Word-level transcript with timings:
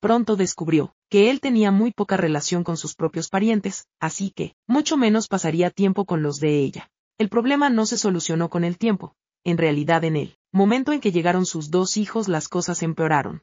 Pronto 0.00 0.36
descubrió 0.36 0.94
que 1.08 1.30
él 1.30 1.40
tenía 1.40 1.70
muy 1.70 1.92
poca 1.92 2.16
relación 2.16 2.64
con 2.64 2.76
sus 2.76 2.94
propios 2.94 3.28
parientes, 3.28 3.86
así 4.00 4.30
que, 4.30 4.54
mucho 4.66 4.96
menos 4.96 5.28
pasaría 5.28 5.70
tiempo 5.70 6.04
con 6.04 6.22
los 6.22 6.38
de 6.40 6.60
ella. 6.60 6.90
El 7.18 7.28
problema 7.28 7.70
no 7.70 7.86
se 7.86 7.96
solucionó 7.96 8.50
con 8.50 8.64
el 8.64 8.76
tiempo, 8.76 9.14
en 9.44 9.58
realidad 9.58 10.04
en 10.04 10.16
él, 10.16 10.36
momento 10.52 10.92
en 10.92 11.00
que 11.00 11.12
llegaron 11.12 11.46
sus 11.46 11.70
dos 11.70 11.96
hijos 11.96 12.28
las 12.28 12.48
cosas 12.48 12.82
empeoraron. 12.82 13.42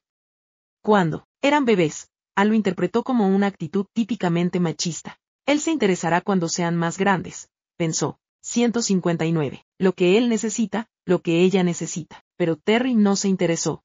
Cuando 0.82 1.26
eran 1.42 1.66
bebés, 1.66 2.10
Ann 2.36 2.50
lo 2.50 2.56
interpretó 2.56 3.04
como 3.04 3.28
una 3.28 3.48
actitud 3.48 3.86
típicamente 3.94 4.60
machista. 4.60 5.18
Él 5.46 5.60
se 5.60 5.72
interesará 5.72 6.22
cuando 6.22 6.50
sean 6.50 6.76
más 6.76 6.98
grandes, 6.98 7.50
pensó. 7.78 8.20
159. 8.44 9.66
Lo 9.80 9.94
que 9.94 10.18
él 10.18 10.28
necesita, 10.28 10.90
lo 11.06 11.22
que 11.22 11.42
ella 11.42 11.64
necesita. 11.64 12.26
Pero 12.36 12.58
Terry 12.58 12.94
no 12.94 13.16
se 13.16 13.30
interesó. 13.30 13.84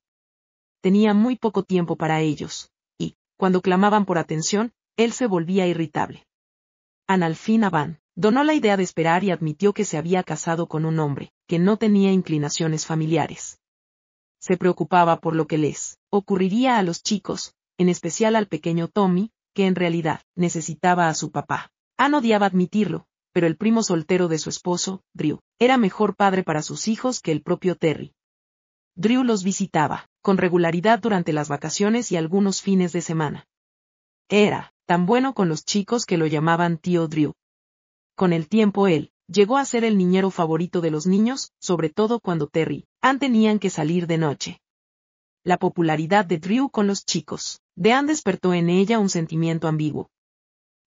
Tenía 0.80 1.14
muy 1.14 1.36
poco 1.36 1.64
tiempo 1.64 1.96
para 1.96 2.20
ellos, 2.20 2.70
y, 2.98 3.16
cuando 3.36 3.62
clamaban 3.62 4.04
por 4.04 4.18
atención, 4.18 4.72
él 4.96 5.12
se 5.12 5.26
volvía 5.26 5.66
irritable. 5.66 6.26
Ann 7.06 7.22
al 7.22 7.36
fin 7.36 7.64
donó 8.14 8.44
la 8.44 8.54
idea 8.54 8.76
de 8.76 8.82
esperar 8.82 9.24
y 9.24 9.30
admitió 9.30 9.72
que 9.72 9.84
se 9.84 9.96
había 9.96 10.22
casado 10.22 10.68
con 10.68 10.84
un 10.84 10.98
hombre, 10.98 11.32
que 11.46 11.58
no 11.58 11.76
tenía 11.76 12.12
inclinaciones 12.12 12.84
familiares. 12.84 13.60
Se 14.40 14.56
preocupaba 14.56 15.20
por 15.20 15.34
lo 15.34 15.46
que 15.46 15.58
les 15.58 15.98
ocurriría 16.10 16.78
a 16.78 16.82
los 16.82 17.02
chicos, 17.02 17.54
en 17.78 17.88
especial 17.88 18.36
al 18.36 18.46
pequeño 18.46 18.88
Tommy, 18.88 19.32
que 19.54 19.66
en 19.66 19.74
realidad 19.74 20.20
necesitaba 20.36 21.08
a 21.08 21.14
su 21.14 21.30
papá. 21.30 21.70
Ann 21.96 22.14
odiaba 22.14 22.46
admitirlo, 22.46 23.06
pero 23.32 23.46
el 23.46 23.56
primo 23.56 23.82
soltero 23.82 24.28
de 24.28 24.38
su 24.38 24.50
esposo, 24.50 25.02
Drew, 25.14 25.40
era 25.58 25.76
mejor 25.76 26.16
padre 26.16 26.42
para 26.42 26.62
sus 26.62 26.88
hijos 26.88 27.20
que 27.20 27.32
el 27.32 27.42
propio 27.42 27.76
Terry. 27.76 28.14
Drew 28.96 29.22
los 29.22 29.44
visitaba, 29.44 30.08
con 30.22 30.38
regularidad 30.38 30.98
durante 30.98 31.33
las 31.33 31.48
vacaciones 31.48 32.12
y 32.12 32.16
algunos 32.16 32.62
fines 32.62 32.92
de 32.92 33.02
semana. 33.02 33.47
Era, 34.28 34.72
tan 34.86 35.06
bueno 35.06 35.34
con 35.34 35.48
los 35.48 35.64
chicos 35.64 36.06
que 36.06 36.19
lo 36.19 36.27
llamaban 36.27 36.78
tío 36.78 37.08
Drew. 37.08 37.34
Con 38.14 38.33
el 38.33 38.48
tiempo 38.48 38.89
él, 38.89 39.12
llegó 39.27 39.56
a 39.56 39.64
ser 39.64 39.84
el 39.84 39.96
niñero 39.96 40.30
favorito 40.30 40.80
de 40.80 40.90
los 40.90 41.06
niños, 41.06 41.52
sobre 41.58 41.90
todo 41.90 42.20
cuando 42.20 42.46
Terry, 42.46 42.86
Ann 43.01 43.18
tenían 43.18 43.58
que 43.58 43.70
salir 43.70 44.06
de 44.06 44.18
noche. 44.18 44.61
La 45.45 45.56
popularidad 45.56 46.27
de 46.27 46.39
Drew 46.39 46.68
con 46.68 46.86
los 46.86 47.05
chicos, 47.05 47.61
de 47.77 47.92
Ann 47.92 48.06
despertó 48.06 48.55
en 48.55 48.68
ella 48.70 48.98
un 48.98 49.08
sentimiento 49.08 49.68
ambiguo. 49.68 50.11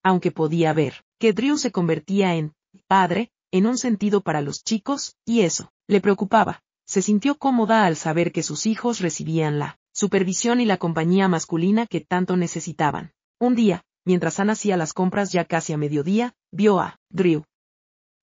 Aunque 0.04 0.32
podía 0.32 0.74
ver, 0.74 1.04
que 1.20 1.34
Drew 1.34 1.58
se 1.58 1.72
convertía 1.72 2.36
en 2.36 2.54
padre, 2.88 3.32
en 3.52 3.66
un 3.66 3.78
sentido 3.78 4.22
para 4.22 4.42
los 4.42 4.64
chicos, 4.64 5.16
y 5.26 5.42
eso, 5.42 5.72
le 5.88 6.02
preocupaba. 6.02 6.64
Se 6.92 7.02
sintió 7.02 7.36
cómoda 7.38 7.86
al 7.86 7.96
saber 7.96 8.34
que 8.34 8.44
sus 8.44 8.66
hijos 8.66 9.00
recibían 9.00 9.60
la 9.60 9.80
supervisión 9.94 10.60
y 10.60 10.66
la 10.66 10.76
compañía 10.76 11.30
masculina 11.30 11.88
que 11.88 12.02
tanto 12.02 12.36
necesitaban. 12.36 13.14
Un 13.40 13.56
día, 13.56 13.86
mientras 14.04 14.42
Anna 14.42 14.52
hacía 14.52 14.76
las 14.76 14.92
compras 14.92 15.32
ya 15.32 15.46
casi 15.46 15.72
a 15.72 15.78
mediodía, 15.78 16.34
vio 16.52 16.82
a 16.82 17.00
Drew. 17.10 17.46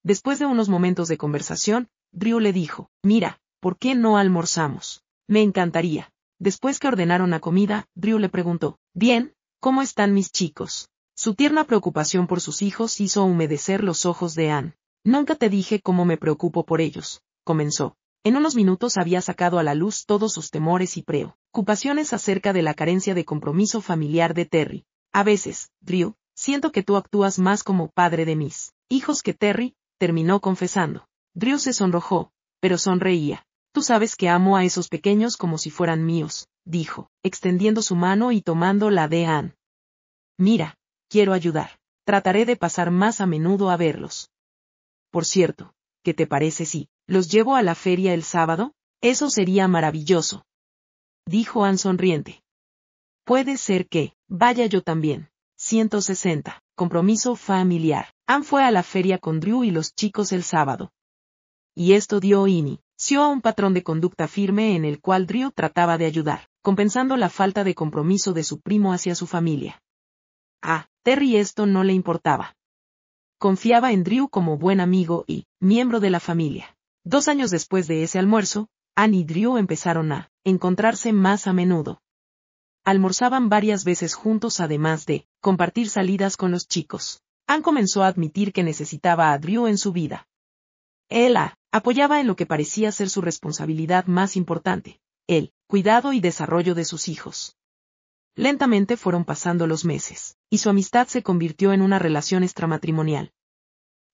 Después 0.03 0.39
de 0.39 0.45
unos 0.45 0.69
momentos 0.69 1.09
de 1.09 1.17
conversación, 1.17 1.89
Drew 2.13 2.41
le 2.41 2.53
dijo, 2.53 2.91
mira, 3.03 3.41
¿por 3.59 3.79
qué 3.79 3.95
no 3.95 4.19
almorzamos? 4.19 5.03
Me 5.27 5.41
encantaría. 5.41 6.13
Después 6.39 6.79
que 6.79 6.89
ordenaron 6.89 7.31
la 7.31 7.41
comida, 7.41 7.87
Drew 7.95 8.19
le 8.19 8.29
preguntó, 8.29 8.79
bien, 8.93 9.33
¿cómo 9.61 9.81
están 9.81 10.13
mis 10.13 10.31
chicos? 10.31 10.91
Su 11.17 11.35
tierna 11.35 11.65
preocupación 11.65 12.27
por 12.27 12.43
sus 12.43 12.61
hijos 12.61 13.01
hizo 13.01 13.25
humedecer 13.25 13.83
los 13.83 14.05
ojos 14.05 14.35
de 14.35 14.51
Anne. 14.51 14.75
Nunca 15.05 15.37
te 15.37 15.49
dije 15.49 15.81
cómo 15.81 16.05
me 16.05 16.19
preocupo 16.19 16.67
por 16.67 16.83
ellos, 16.83 17.23
comenzó. 17.45 17.97
En 18.25 18.37
unos 18.37 18.55
minutos 18.55 18.97
había 18.97 19.21
sacado 19.21 19.59
a 19.59 19.63
la 19.63 19.75
luz 19.75 20.05
todos 20.05 20.33
sus 20.33 20.51
temores 20.51 20.97
y 20.97 21.03
preocupaciones 21.03 22.13
acerca 22.13 22.53
de 22.53 22.63
la 22.63 22.75
carencia 22.75 23.15
de 23.15 23.25
compromiso 23.25 23.81
familiar 23.81 24.35
de 24.35 24.45
Terry. 24.45 24.85
A 25.13 25.23
veces, 25.23 25.71
Drew, 25.81 26.15
siento 26.35 26.73
que 26.73 26.83
tú 26.83 26.97
actúas 26.97 27.39
más 27.39 27.63
como 27.63 27.89
padre 27.89 28.25
de 28.25 28.37
mis 28.37 28.73
hijos 28.89 29.23
que 29.23 29.35
Terry, 29.35 29.75
terminó 29.99 30.41
confesando. 30.41 31.09
Drew 31.35 31.59
se 31.59 31.73
sonrojó, 31.73 32.33
pero 32.61 32.79
sonreía. 32.79 33.47
Tú 33.73 33.83
sabes 33.83 34.17
que 34.17 34.29
amo 34.29 34.57
a 34.57 34.65
esos 34.65 34.89
pequeños 34.89 35.37
como 35.37 35.59
si 35.59 35.71
fueran 35.71 36.05
míos, 36.05 36.49
dijo, 36.65 37.11
extendiendo 37.23 37.83
su 37.83 37.95
mano 37.97 38.33
y 38.33 38.43
tomando 38.43 38.91
la 38.91 39.09
de 39.09 39.27
Anne. 39.27 39.55
Mira, 40.37 40.77
quiero 41.09 41.33
ayudar. 41.33 41.79
Trataré 42.05 42.47
de 42.47 42.57
pasar 42.57 42.91
más 42.91 43.21
a 43.21 43.27
menudo 43.27 43.71
a 43.71 43.77
verlos. 43.77 44.31
Por 45.11 45.25
cierto, 45.25 45.75
¿qué 46.03 46.15
te 46.15 46.27
parece 46.27 46.65
si 46.65 46.89
los 47.09 47.29
llevo 47.29 47.57
a 47.57 47.63
la 47.63 47.75
feria 47.75 48.13
el 48.13 48.23
sábado? 48.23 48.75
Eso 49.01 49.31
sería 49.31 49.67
maravilloso. 49.67 50.45
Dijo 51.27 51.65
Ann 51.65 51.79
sonriente. 51.79 52.43
Puede 53.25 53.57
ser 53.57 53.89
que, 53.89 54.13
vaya 54.29 54.67
yo 54.67 54.83
también. 54.83 55.31
160. 55.57 56.63
Compromiso 56.77 57.35
familiar. 57.35 58.15
Ann 58.27 58.45
fue 58.45 58.63
a 58.63 58.71
la 58.71 58.83
feria 58.83 59.19
con 59.19 59.41
Drew 59.41 59.65
y 59.65 59.71
los 59.71 59.95
chicos 59.95 60.33
el 60.33 60.43
sábado. 60.43 60.93
Y 61.75 61.95
esto 61.95 62.21
dio 62.21 62.47
inicio 62.47 63.23
a 63.23 63.29
un 63.29 63.41
patrón 63.41 63.73
de 63.73 63.83
conducta 63.83 64.29
firme 64.29 64.77
en 64.77 64.85
el 64.85 65.01
cual 65.01 65.27
Drew 65.27 65.51
trataba 65.51 65.97
de 65.97 66.05
ayudar, 66.05 66.49
compensando 66.63 67.17
la 67.17 67.31
falta 67.31 67.65
de 67.65 67.75
compromiso 67.75 68.35
de 68.35 68.45
su 68.45 68.61
primo 68.61 68.93
hacia 68.93 69.15
su 69.15 69.27
familia. 69.27 69.81
Ah, 70.61 70.89
Terry 71.03 71.37
esto 71.37 71.65
no 71.67 71.85
le 71.85 71.95
importaba. 71.95 72.55
Confiaba 73.39 73.93
en 73.93 74.05
Drew 74.05 74.29
como 74.29 74.59
buen 74.59 74.81
amigo 74.81 75.25
y 75.27 75.47
miembro 75.61 76.01
de 76.01 76.11
la 76.11 76.21
familia. 76.21 76.78
Dos 77.11 77.27
años 77.29 77.51
después 77.51 77.89
de 77.89 78.03
ese 78.03 78.19
almuerzo, 78.19 78.69
Anne 78.95 79.17
y 79.17 79.25
Drew 79.25 79.57
empezaron 79.57 80.13
a 80.13 80.31
encontrarse 80.45 81.15
más 81.15 81.47
a 81.47 81.55
menudo. 81.55 82.03
Almorzaban 82.85 83.49
varias 83.49 83.85
veces 83.85 84.13
juntos 84.13 84.61
además 84.61 85.07
de 85.07 85.27
compartir 85.41 85.89
salidas 85.89 86.37
con 86.37 86.51
los 86.51 86.69
chicos. 86.69 87.23
Anne 87.47 87.63
comenzó 87.63 88.03
a 88.03 88.09
admitir 88.09 88.53
que 88.53 88.63
necesitaba 88.63 89.33
a 89.33 89.39
Drew 89.39 89.69
en 89.69 89.79
su 89.79 89.93
vida. 89.93 90.29
Él 91.09 91.39
apoyaba 91.73 92.21
en 92.21 92.27
lo 92.27 92.37
que 92.37 92.45
parecía 92.45 92.93
ser 92.93 93.09
su 93.09 93.23
responsabilidad 93.23 94.05
más 94.05 94.37
importante, 94.37 95.01
el 95.27 95.55
cuidado 95.67 96.13
y 96.13 96.21
desarrollo 96.21 96.75
de 96.75 96.85
sus 96.85 97.09
hijos. 97.09 97.57
Lentamente 98.35 98.99
fueron 98.99 99.25
pasando 99.25 99.67
los 99.67 99.87
meses, 99.87 100.37
y 100.51 100.59
su 100.59 100.69
amistad 100.69 101.09
se 101.09 101.23
convirtió 101.23 101.73
en 101.73 101.81
una 101.81 101.99
relación 101.99 102.43
extramatrimonial. 102.43 103.33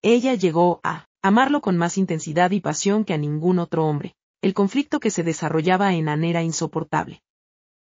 Ella 0.00 0.34
llegó 0.34 0.78
a 0.84 1.08
amarlo 1.24 1.62
con 1.62 1.78
más 1.78 1.96
intensidad 1.96 2.50
y 2.50 2.60
pasión 2.60 3.02
que 3.02 3.14
a 3.14 3.16
ningún 3.16 3.58
otro 3.58 3.86
hombre. 3.86 4.14
El 4.42 4.52
conflicto 4.52 5.00
que 5.00 5.08
se 5.08 5.22
desarrollaba 5.22 5.94
en 5.94 6.10
Anne 6.10 6.28
era 6.28 6.42
insoportable. 6.42 7.22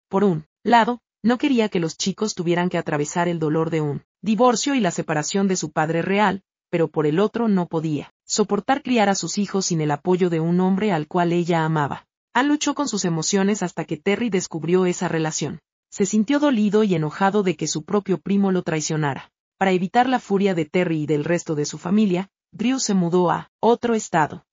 Por 0.08 0.24
un 0.24 0.48
lado, 0.64 1.02
no 1.22 1.38
quería 1.38 1.70
que 1.70 1.80
los 1.80 1.96
chicos 1.96 2.34
tuvieran 2.34 2.70
que 2.70 2.80
atravesar 2.80 3.28
el 3.28 3.38
dolor 3.38 3.70
de 3.70 3.82
un 3.82 4.02
divorcio 4.24 4.74
y 4.74 4.80
la 4.80 4.90
separación 4.90 5.48
de 5.48 5.58
su 5.58 5.72
padre 5.72 6.02
real, 6.02 6.42
pero 6.72 6.88
por 6.88 7.06
el 7.06 7.20
otro 7.20 7.48
no 7.48 7.68
podía 7.68 8.12
soportar 8.26 8.82
criar 8.82 9.10
a 9.10 9.16
sus 9.16 9.38
hijos 9.38 9.68
sin 9.68 9.82
el 9.82 9.92
apoyo 9.92 10.32
de 10.32 10.40
un 10.40 10.60
hombre 10.60 10.92
al 10.92 11.08
cual 11.08 11.32
ella 11.32 11.64
amaba. 11.64 12.08
Anne 12.34 12.50
luchó 12.50 12.74
con 12.74 12.88
sus 12.88 13.06
emociones 13.06 13.62
hasta 13.62 13.86
que 13.86 13.98
Terry 13.98 14.32
descubrió 14.32 14.88
esa 14.88 15.08
relación. 15.08 15.60
Se 15.92 16.08
sintió 16.08 16.40
dolido 16.40 16.84
y 16.84 16.96
enojado 16.96 17.44
de 17.44 17.56
que 17.56 17.68
su 17.68 17.84
propio 17.84 18.18
primo 18.18 18.52
lo 18.52 18.64
traicionara. 18.64 19.32
Para 19.60 19.72
evitar 19.72 20.10
la 20.10 20.20
furia 20.20 20.56
de 20.56 20.66
Terry 20.66 21.04
y 21.04 21.06
del 21.06 21.26
resto 21.26 21.54
de 21.54 21.66
su 21.66 21.78
familia, 21.78 22.32
Drew 22.52 22.80
se 22.80 22.94
mudó 22.94 23.32
a 23.32 23.52
otro 23.60 23.94
estado. 23.96 24.46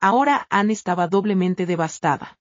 Ahora 0.00 0.46
Anne 0.50 0.72
estaba 0.72 1.08
doblemente 1.08 1.66
devastada. 1.66 2.38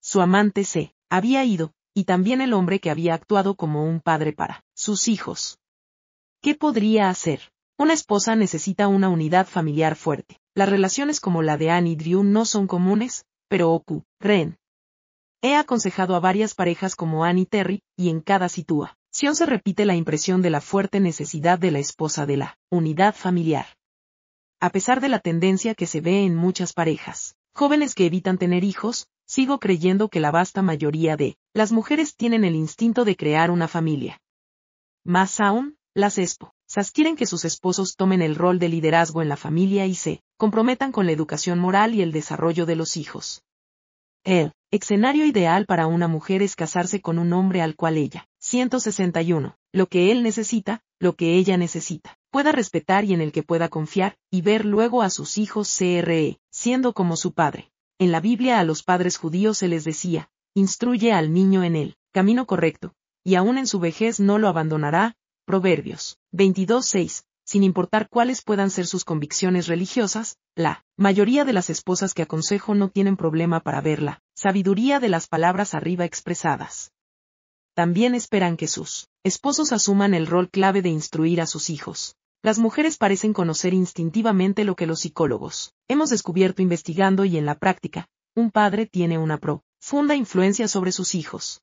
Su 0.00 0.20
amante 0.20 0.64
se 0.64 0.94
había 1.10 1.44
ido, 1.44 1.72
y 1.94 2.04
también 2.04 2.40
el 2.40 2.54
hombre 2.54 2.80
que 2.80 2.90
había 2.90 3.14
actuado 3.14 3.54
como 3.54 3.84
un 3.84 4.00
padre 4.00 4.32
para 4.32 4.64
sus 4.74 5.08
hijos. 5.08 5.58
¿Qué 6.40 6.54
podría 6.54 7.10
hacer? 7.10 7.52
Una 7.78 7.92
esposa 7.92 8.36
necesita 8.36 8.88
una 8.88 9.08
unidad 9.08 9.46
familiar 9.46 9.96
fuerte. 9.96 10.38
Las 10.54 10.68
relaciones 10.68 11.20
como 11.20 11.42
la 11.42 11.56
de 11.56 11.70
Anne 11.70 11.90
y 11.90 11.96
Drew 11.96 12.22
no 12.22 12.44
son 12.44 12.66
comunes, 12.66 13.26
pero 13.48 13.72
ocurren. 13.72 14.58
He 15.42 15.54
aconsejado 15.54 16.14
a 16.14 16.20
varias 16.20 16.54
parejas 16.54 16.96
como 16.96 17.24
Anne 17.24 17.40
y 17.40 17.46
Terry, 17.46 17.82
y 17.96 18.08
en 18.08 18.20
cada 18.20 18.48
situación 18.48 19.34
se 19.34 19.46
repite 19.46 19.84
la 19.84 19.96
impresión 19.96 20.42
de 20.42 20.50
la 20.50 20.60
fuerte 20.60 21.00
necesidad 21.00 21.58
de 21.58 21.70
la 21.70 21.78
esposa 21.78 22.26
de 22.26 22.36
la 22.36 22.58
unidad 22.70 23.14
familiar. 23.14 23.66
A 24.62 24.68
pesar 24.68 25.00
de 25.00 25.08
la 25.08 25.20
tendencia 25.20 25.74
que 25.74 25.86
se 25.86 26.02
ve 26.02 26.22
en 26.26 26.34
muchas 26.36 26.74
parejas, 26.74 27.34
jóvenes 27.54 27.94
que 27.94 28.04
evitan 28.04 28.36
tener 28.36 28.62
hijos, 28.62 29.06
sigo 29.26 29.58
creyendo 29.58 30.10
que 30.10 30.20
la 30.20 30.30
vasta 30.30 30.60
mayoría 30.60 31.16
de 31.16 31.38
las 31.54 31.72
mujeres 31.72 32.14
tienen 32.14 32.44
el 32.44 32.54
instinto 32.54 33.06
de 33.06 33.16
crear 33.16 33.50
una 33.50 33.68
familia. 33.68 34.20
Más 35.02 35.40
aún, 35.40 35.78
las 35.94 36.18
esposas 36.18 36.90
quieren 36.92 37.16
que 37.16 37.24
sus 37.24 37.46
esposos 37.46 37.96
tomen 37.96 38.20
el 38.20 38.36
rol 38.36 38.58
de 38.58 38.68
liderazgo 38.68 39.22
en 39.22 39.30
la 39.30 39.38
familia 39.38 39.86
y 39.86 39.94
se 39.94 40.20
comprometan 40.36 40.92
con 40.92 41.06
la 41.06 41.12
educación 41.12 41.58
moral 41.58 41.94
y 41.94 42.02
el 42.02 42.12
desarrollo 42.12 42.66
de 42.66 42.76
los 42.76 42.98
hijos. 42.98 43.42
El 44.24 44.52
escenario 44.70 45.24
ideal 45.24 45.64
para 45.64 45.86
una 45.86 46.06
mujer 46.06 46.42
es 46.42 46.54
casarse 46.54 47.00
con 47.00 47.18
un 47.18 47.32
hombre 47.32 47.62
al 47.62 47.76
cual 47.76 47.96
ella, 47.96 48.28
161, 48.40 49.56
lo 49.72 49.86
que 49.86 50.12
él 50.12 50.22
necesita, 50.22 50.82
lo 50.98 51.14
que 51.14 51.36
ella 51.36 51.56
necesita, 51.56 52.18
pueda 52.30 52.52
respetar 52.52 53.04
y 53.04 53.12
en 53.14 53.20
el 53.20 53.32
que 53.32 53.42
pueda 53.42 53.68
confiar, 53.68 54.16
y 54.30 54.42
ver 54.42 54.64
luego 54.64 55.02
a 55.02 55.10
sus 55.10 55.38
hijos 55.38 55.74
CRE, 55.76 56.38
siendo 56.50 56.92
como 56.92 57.16
su 57.16 57.32
padre. 57.32 57.70
En 57.98 58.12
la 58.12 58.20
Biblia 58.20 58.58
a 58.58 58.64
los 58.64 58.82
padres 58.82 59.18
judíos 59.18 59.58
se 59.58 59.68
les 59.68 59.84
decía, 59.84 60.30
instruye 60.54 61.12
al 61.12 61.32
niño 61.32 61.62
en 61.64 61.76
el 61.76 61.96
camino 62.12 62.46
correcto, 62.46 62.94
y 63.24 63.34
aún 63.34 63.58
en 63.58 63.66
su 63.66 63.78
vejez 63.78 64.20
no 64.20 64.38
lo 64.38 64.48
abandonará. 64.48 65.16
Proverbios 65.44 66.18
22.6 66.32 67.24
sin 67.50 67.64
importar 67.64 68.08
cuáles 68.08 68.42
puedan 68.42 68.70
ser 68.70 68.86
sus 68.86 69.04
convicciones 69.04 69.66
religiosas, 69.66 70.38
la 70.54 70.84
mayoría 70.96 71.44
de 71.44 71.52
las 71.52 71.68
esposas 71.68 72.14
que 72.14 72.22
aconsejo 72.22 72.76
no 72.76 72.90
tienen 72.90 73.16
problema 73.16 73.58
para 73.58 73.80
verla, 73.80 74.22
sabiduría 74.36 75.00
de 75.00 75.08
las 75.08 75.26
palabras 75.26 75.74
arriba 75.74 76.04
expresadas. 76.04 76.92
También 77.74 78.14
esperan 78.14 78.56
que 78.56 78.68
sus 78.68 79.08
esposos 79.24 79.72
asuman 79.72 80.14
el 80.14 80.28
rol 80.28 80.48
clave 80.48 80.80
de 80.80 80.90
instruir 80.90 81.40
a 81.40 81.46
sus 81.46 81.70
hijos. 81.70 82.14
Las 82.42 82.58
mujeres 82.58 82.96
parecen 82.96 83.34
conocer 83.34 83.74
instintivamente 83.74 84.64
lo 84.64 84.74
que 84.74 84.86
los 84.86 85.00
psicólogos 85.00 85.74
hemos 85.88 86.08
descubierto 86.08 86.62
investigando 86.62 87.26
y 87.26 87.36
en 87.36 87.44
la 87.44 87.58
práctica, 87.58 88.08
un 88.34 88.50
padre 88.50 88.86
tiene 88.86 89.18
una 89.18 89.36
profunda 89.36 90.14
influencia 90.14 90.66
sobre 90.66 90.92
sus 90.92 91.14
hijos. 91.14 91.62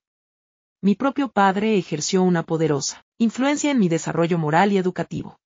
Mi 0.79 0.94
propio 0.94 1.29
padre 1.29 1.77
ejerció 1.77 2.21
una 2.21 2.44
poderosa 2.44 3.03
influencia 3.18 3.71
en 3.71 3.79
mi 3.79 3.89
desarrollo 3.89 4.38
moral 4.38 4.71
y 4.71 4.77
educativo. 4.77 5.39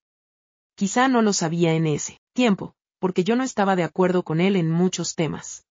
Quizá 0.76 1.08
no 1.08 1.22
lo 1.22 1.32
sabía 1.32 1.74
en 1.74 1.88
ese 1.88 2.20
tiempo, 2.34 2.76
porque 3.00 3.24
yo 3.24 3.38
no 3.38 3.44
estaba 3.44 3.78
de 3.78 3.84
acuerdo 3.84 4.24
con 4.24 4.42
él 4.42 4.58
en 4.58 4.70
muchos 4.70 5.16
temas. 5.16 5.66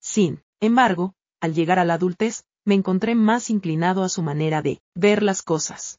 Sin 0.00 0.44
embargo, 0.60 1.14
al 1.40 1.54
llegar 1.54 1.80
a 1.80 1.84
la 1.84 1.94
adultez, 1.94 2.44
me 2.64 2.76
encontré 2.76 3.16
más 3.16 3.50
inclinado 3.50 4.04
a 4.04 4.08
su 4.08 4.22
manera 4.22 4.62
de 4.62 4.80
ver 4.94 5.24
las 5.24 5.42
cosas. 5.42 5.98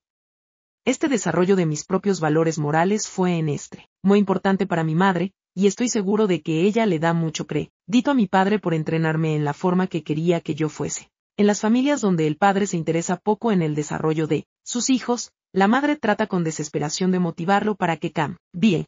Este 0.88 1.10
desarrollo 1.10 1.58
de 1.58 1.66
mis 1.66 1.84
propios 1.84 2.22
valores 2.22 2.58
morales 2.58 3.10
fue 3.10 3.40
en 3.40 3.50
este, 3.50 3.90
muy 4.02 4.20
importante 4.20 4.66
para 4.66 4.86
mi 4.86 4.96
madre, 4.96 5.34
y 5.54 5.68
estoy 5.68 5.90
seguro 5.90 6.28
de 6.28 6.42
que 6.42 6.62
ella 6.62 6.86
le 6.86 6.98
da 6.98 7.12
mucho 7.12 7.46
crédito 7.46 8.12
a 8.12 8.14
mi 8.14 8.26
padre 8.26 8.58
por 8.58 8.74
entrenarme 8.74 9.36
en 9.36 9.44
la 9.44 9.54
forma 9.54 9.88
que 9.88 10.06
quería 10.06 10.40
que 10.40 10.56
yo 10.56 10.70
fuese. 10.70 11.12
En 11.36 11.46
las 11.46 11.60
familias 11.60 12.00
donde 12.00 12.26
el 12.26 12.38
padre 12.38 12.68
se 12.68 12.78
interesa 12.78 13.18
poco 13.18 13.52
en 13.52 13.62
el 13.62 13.76
desarrollo 13.76 14.28
de 14.28 14.48
sus 14.64 14.90
hijos, 14.90 15.34
la 15.52 15.68
madre 15.68 15.98
trata 15.98 16.26
con 16.26 16.46
desesperación 16.46 17.12
de 17.12 17.20
motivarlo 17.20 17.76
para 17.76 17.98
que 17.98 18.14
cambie. 18.14 18.88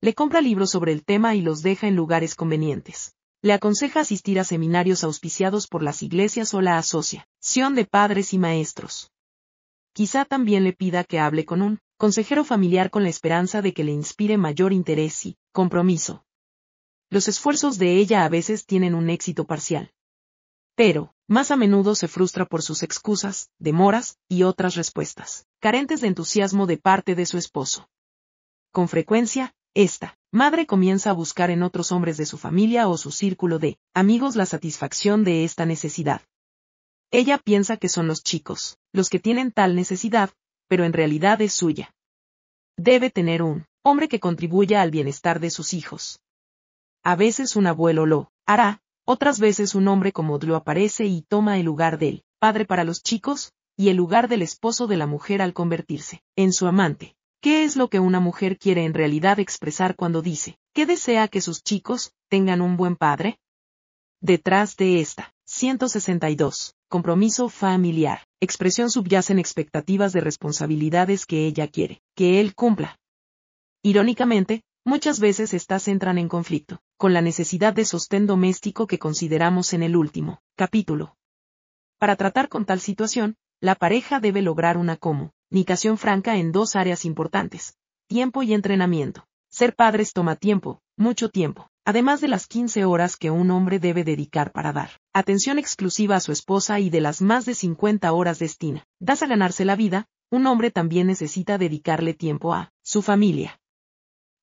Le 0.00 0.14
compra 0.14 0.40
libros 0.40 0.70
sobre 0.70 0.92
el 0.92 1.04
tema 1.04 1.34
y 1.34 1.42
los 1.42 1.60
deja 1.60 1.86
en 1.86 1.96
lugares 1.96 2.34
convenientes. 2.34 3.14
Le 3.42 3.52
aconseja 3.52 4.00
asistir 4.00 4.40
a 4.40 4.44
seminarios 4.44 5.04
auspiciados 5.04 5.66
por 5.66 5.82
las 5.82 6.02
iglesias 6.02 6.54
o 6.54 6.62
la 6.62 6.78
asociación 6.78 7.74
de 7.74 7.84
padres 7.84 8.32
y 8.32 8.38
maestros. 8.38 9.10
Quizá 9.92 10.24
también 10.24 10.64
le 10.64 10.72
pida 10.72 11.04
que 11.04 11.18
hable 11.18 11.44
con 11.44 11.62
un 11.62 11.80
consejero 11.96 12.44
familiar 12.44 12.90
con 12.90 13.02
la 13.02 13.08
esperanza 13.08 13.60
de 13.60 13.74
que 13.74 13.84
le 13.84 13.92
inspire 13.92 14.38
mayor 14.38 14.72
interés 14.72 15.26
y 15.26 15.36
compromiso. 15.52 16.24
Los 17.10 17.26
esfuerzos 17.26 17.76
de 17.78 17.96
ella 17.96 18.24
a 18.24 18.28
veces 18.28 18.66
tienen 18.66 18.94
un 18.94 19.10
éxito 19.10 19.44
parcial. 19.46 19.92
Pero, 20.76 21.12
más 21.26 21.50
a 21.50 21.56
menudo 21.56 21.94
se 21.94 22.08
frustra 22.08 22.46
por 22.46 22.62
sus 22.62 22.82
excusas, 22.82 23.50
demoras, 23.58 24.18
y 24.28 24.44
otras 24.44 24.76
respuestas, 24.76 25.46
carentes 25.58 26.00
de 26.00 26.08
entusiasmo 26.08 26.66
de 26.66 26.78
parte 26.78 27.14
de 27.14 27.26
su 27.26 27.36
esposo. 27.36 27.88
Con 28.72 28.88
frecuencia, 28.88 29.54
esta 29.74 30.16
madre 30.32 30.66
comienza 30.66 31.10
a 31.10 31.14
buscar 31.14 31.50
en 31.50 31.62
otros 31.64 31.92
hombres 31.92 32.16
de 32.16 32.26
su 32.26 32.38
familia 32.38 32.88
o 32.88 32.96
su 32.96 33.10
círculo 33.10 33.58
de 33.58 33.78
amigos 33.94 34.36
la 34.36 34.46
satisfacción 34.46 35.24
de 35.24 35.44
esta 35.44 35.66
necesidad. 35.66 36.22
Ella 37.12 37.38
piensa 37.38 37.76
que 37.76 37.88
son 37.88 38.06
los 38.06 38.22
chicos, 38.22 38.78
los 38.92 39.10
que 39.10 39.18
tienen 39.18 39.50
tal 39.50 39.74
necesidad, 39.74 40.30
pero 40.68 40.84
en 40.84 40.92
realidad 40.92 41.40
es 41.42 41.52
suya. 41.52 41.92
Debe 42.76 43.10
tener 43.10 43.42
un 43.42 43.66
hombre 43.82 44.08
que 44.08 44.20
contribuya 44.20 44.80
al 44.80 44.92
bienestar 44.92 45.40
de 45.40 45.50
sus 45.50 45.74
hijos. 45.74 46.20
A 47.02 47.16
veces 47.16 47.56
un 47.56 47.66
abuelo 47.66 48.06
lo 48.06 48.30
hará, 48.46 48.80
otras 49.04 49.40
veces 49.40 49.74
un 49.74 49.88
hombre 49.88 50.12
como 50.12 50.38
Drew 50.38 50.54
aparece 50.54 51.06
y 51.06 51.22
toma 51.22 51.58
el 51.58 51.66
lugar 51.66 51.98
del 51.98 52.22
padre 52.38 52.64
para 52.64 52.84
los 52.84 53.02
chicos, 53.02 53.52
y 53.76 53.88
el 53.88 53.96
lugar 53.96 54.28
del 54.28 54.42
esposo 54.42 54.86
de 54.86 54.96
la 54.96 55.06
mujer 55.06 55.42
al 55.42 55.52
convertirse 55.52 56.22
en 56.36 56.52
su 56.52 56.66
amante. 56.66 57.16
¿Qué 57.40 57.64
es 57.64 57.74
lo 57.74 57.88
que 57.88 57.98
una 57.98 58.20
mujer 58.20 58.58
quiere 58.58 58.84
en 58.84 58.94
realidad 58.94 59.40
expresar 59.40 59.96
cuando 59.96 60.22
dice, 60.22 60.58
que 60.74 60.86
desea 60.86 61.26
que 61.26 61.40
sus 61.40 61.62
chicos 61.64 62.12
tengan 62.28 62.60
un 62.60 62.76
buen 62.76 62.96
padre? 62.96 63.40
Detrás 64.20 64.76
de 64.76 65.00
esta, 65.00 65.34
162, 65.46 66.76
compromiso 66.90 67.48
familiar, 67.48 68.26
expresión 68.40 68.90
subyacen 68.90 69.38
expectativas 69.38 70.12
de 70.12 70.20
responsabilidades 70.20 71.24
que 71.24 71.46
ella 71.46 71.68
quiere, 71.68 72.02
que 72.16 72.40
él 72.40 72.54
cumpla. 72.56 72.98
Irónicamente, 73.82 74.64
muchas 74.84 75.20
veces 75.20 75.54
estas 75.54 75.86
entran 75.86 76.18
en 76.18 76.28
conflicto, 76.28 76.80
con 76.98 77.14
la 77.14 77.22
necesidad 77.22 77.72
de 77.72 77.84
sostén 77.84 78.26
doméstico 78.26 78.88
que 78.88 78.98
consideramos 78.98 79.72
en 79.72 79.84
el 79.84 79.94
último 79.94 80.42
capítulo. 80.56 81.16
Para 81.98 82.16
tratar 82.16 82.48
con 82.48 82.64
tal 82.64 82.80
situación, 82.80 83.36
la 83.60 83.76
pareja 83.76 84.18
debe 84.18 84.42
lograr 84.42 84.76
una 84.76 84.96
comunicación 84.96 85.96
franca 85.96 86.38
en 86.38 86.50
dos 86.50 86.74
áreas 86.74 87.04
importantes, 87.04 87.76
tiempo 88.08 88.42
y 88.42 88.52
entrenamiento. 88.52 89.28
Ser 89.48 89.76
padres 89.76 90.12
toma 90.12 90.34
tiempo, 90.34 90.82
mucho 91.00 91.30
tiempo, 91.30 91.70
además 91.84 92.20
de 92.20 92.28
las 92.28 92.46
15 92.46 92.84
horas 92.84 93.16
que 93.16 93.30
un 93.30 93.50
hombre 93.50 93.78
debe 93.78 94.04
dedicar 94.04 94.52
para 94.52 94.72
dar 94.72 94.90
atención 95.12 95.58
exclusiva 95.58 96.16
a 96.16 96.20
su 96.20 96.30
esposa 96.30 96.78
y 96.78 96.90
de 96.90 97.00
las 97.00 97.22
más 97.22 97.46
de 97.46 97.54
50 97.54 98.12
horas 98.12 98.38
destina. 98.38 98.84
Das 99.00 99.22
a 99.22 99.26
ganarse 99.26 99.64
la 99.64 99.76
vida, 99.76 100.06
un 100.30 100.46
hombre 100.46 100.70
también 100.70 101.06
necesita 101.06 101.58
dedicarle 101.58 102.14
tiempo 102.14 102.52
a 102.52 102.72
su 102.82 103.02
familia. 103.02 103.60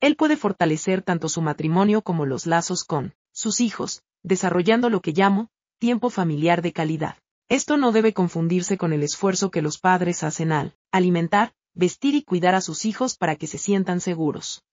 Él 0.01 0.15
puede 0.15 0.35
fortalecer 0.35 1.01
tanto 1.03 1.29
su 1.29 1.41
matrimonio 1.41 2.01
como 2.01 2.25
los 2.25 2.45
lazos 2.45 2.83
con 2.83 3.13
sus 3.31 3.61
hijos, 3.61 4.01
desarrollando 4.23 4.89
lo 4.89 5.01
que 5.01 5.13
llamo 5.13 5.49
tiempo 5.79 6.09
familiar 6.09 6.61
de 6.61 6.73
calidad. 6.73 7.17
Esto 7.49 7.77
no 7.77 7.91
debe 7.91 8.13
confundirse 8.13 8.77
con 8.77 8.93
el 8.93 9.03
esfuerzo 9.03 9.51
que 9.51 9.61
los 9.61 9.77
padres 9.77 10.23
hacen 10.23 10.51
al 10.51 10.75
alimentar, 10.91 11.53
vestir 11.73 12.15
y 12.15 12.23
cuidar 12.23 12.55
a 12.55 12.61
sus 12.61 12.83
hijos 12.83 13.15
para 13.15 13.35
que 13.35 13.47
se 13.47 13.57
sientan 13.57 14.01
seguros. 14.01 14.63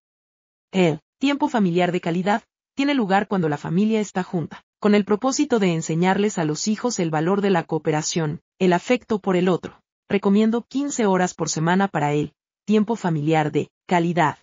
El 0.72 1.00
tiempo 1.18 1.48
familiar 1.48 1.92
de 1.92 2.00
calidad 2.00 2.42
tiene 2.74 2.94
lugar 2.94 3.28
cuando 3.28 3.48
la 3.48 3.56
familia 3.56 4.00
está 4.00 4.22
junta, 4.22 4.64
con 4.80 4.94
el 4.94 5.04
propósito 5.04 5.58
de 5.58 5.72
enseñarles 5.72 6.38
a 6.38 6.44
los 6.44 6.68
hijos 6.68 6.98
el 6.98 7.10
valor 7.10 7.40
de 7.40 7.50
la 7.50 7.64
cooperación, 7.64 8.40
el 8.58 8.72
afecto 8.72 9.18
por 9.20 9.36
el 9.36 9.48
otro. 9.48 9.80
Recomiendo 10.08 10.62
15 10.62 11.06
horas 11.06 11.34
por 11.34 11.48
semana 11.48 11.88
para 11.88 12.12
él, 12.12 12.34
tiempo 12.66 12.96
familiar 12.96 13.52
de 13.52 13.70
calidad. 13.86 14.38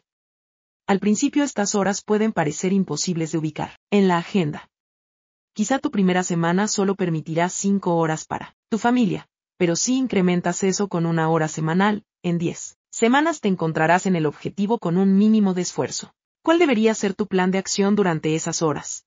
Al 0.87 0.99
principio 0.99 1.43
estas 1.43 1.75
horas 1.75 2.01
pueden 2.03 2.31
parecer 2.31 2.73
imposibles 2.73 3.31
de 3.31 3.37
ubicar 3.37 3.77
en 3.91 4.07
la 4.07 4.17
agenda. 4.17 4.69
Quizá 5.53 5.79
tu 5.79 5.91
primera 5.91 6.23
semana 6.23 6.67
solo 6.67 6.95
permitirá 6.95 7.49
cinco 7.49 7.97
horas 7.97 8.25
para 8.25 8.55
tu 8.69 8.77
familia, 8.77 9.27
pero 9.57 9.75
si 9.75 9.97
incrementas 9.97 10.63
eso 10.63 10.87
con 10.87 11.05
una 11.05 11.29
hora 11.29 11.47
semanal, 11.47 12.03
en 12.23 12.37
10 12.37 12.77
semanas 12.89 13.41
te 13.41 13.47
encontrarás 13.47 14.05
en 14.05 14.15
el 14.15 14.25
objetivo 14.25 14.79
con 14.79 14.97
un 14.97 15.17
mínimo 15.17 15.53
de 15.53 15.61
esfuerzo. 15.61 16.13
¿Cuál 16.43 16.57
debería 16.57 16.95
ser 16.95 17.13
tu 17.13 17.27
plan 17.27 17.51
de 17.51 17.59
acción 17.59 17.95
durante 17.95 18.33
esas 18.33 18.63
horas? 18.63 19.05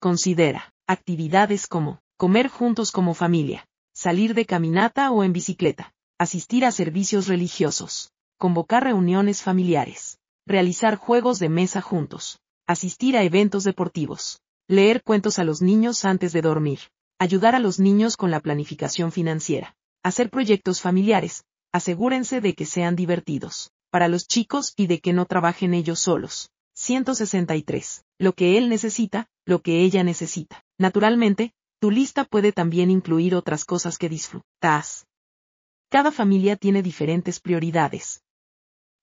Considera 0.00 0.72
actividades 0.86 1.66
como 1.66 2.00
comer 2.16 2.48
juntos 2.48 2.92
como 2.92 3.14
familia, 3.14 3.66
salir 3.92 4.34
de 4.34 4.46
caminata 4.46 5.10
o 5.10 5.24
en 5.24 5.32
bicicleta, 5.32 5.92
asistir 6.16 6.64
a 6.64 6.70
servicios 6.70 7.26
religiosos, 7.26 8.12
convocar 8.38 8.84
reuniones 8.84 9.42
familiares, 9.42 10.18
realizar 10.46 10.94
juegos 10.94 11.40
de 11.40 11.48
mesa 11.48 11.80
juntos, 11.80 12.38
asistir 12.68 13.16
a 13.16 13.24
eventos 13.24 13.64
deportivos, 13.64 14.40
leer 14.68 15.02
cuentos 15.02 15.40
a 15.40 15.44
los 15.44 15.60
niños 15.60 16.04
antes 16.04 16.32
de 16.32 16.42
dormir, 16.42 16.78
ayudar 17.18 17.56
a 17.56 17.58
los 17.58 17.80
niños 17.80 18.16
con 18.16 18.30
la 18.30 18.38
planificación 18.38 19.10
financiera, 19.10 19.74
hacer 20.04 20.30
proyectos 20.30 20.80
familiares, 20.80 21.44
asegúrense 21.72 22.40
de 22.40 22.54
que 22.54 22.64
sean 22.64 22.94
divertidos, 22.94 23.72
para 23.94 24.08
los 24.08 24.26
chicos 24.26 24.74
y 24.76 24.88
de 24.88 24.98
que 24.98 25.12
no 25.12 25.24
trabajen 25.24 25.72
ellos 25.72 26.00
solos. 26.00 26.50
163. 26.74 28.04
Lo 28.18 28.32
que 28.32 28.58
él 28.58 28.68
necesita, 28.68 29.28
lo 29.46 29.62
que 29.62 29.82
ella 29.82 30.02
necesita. 30.02 30.64
Naturalmente, 30.78 31.52
tu 31.80 31.92
lista 31.92 32.24
puede 32.24 32.50
también 32.50 32.90
incluir 32.90 33.36
otras 33.36 33.64
cosas 33.64 33.96
que 33.96 34.08
disfrutas. 34.08 35.06
Cada 35.90 36.10
familia 36.10 36.56
tiene 36.56 36.82
diferentes 36.82 37.38
prioridades. 37.38 38.24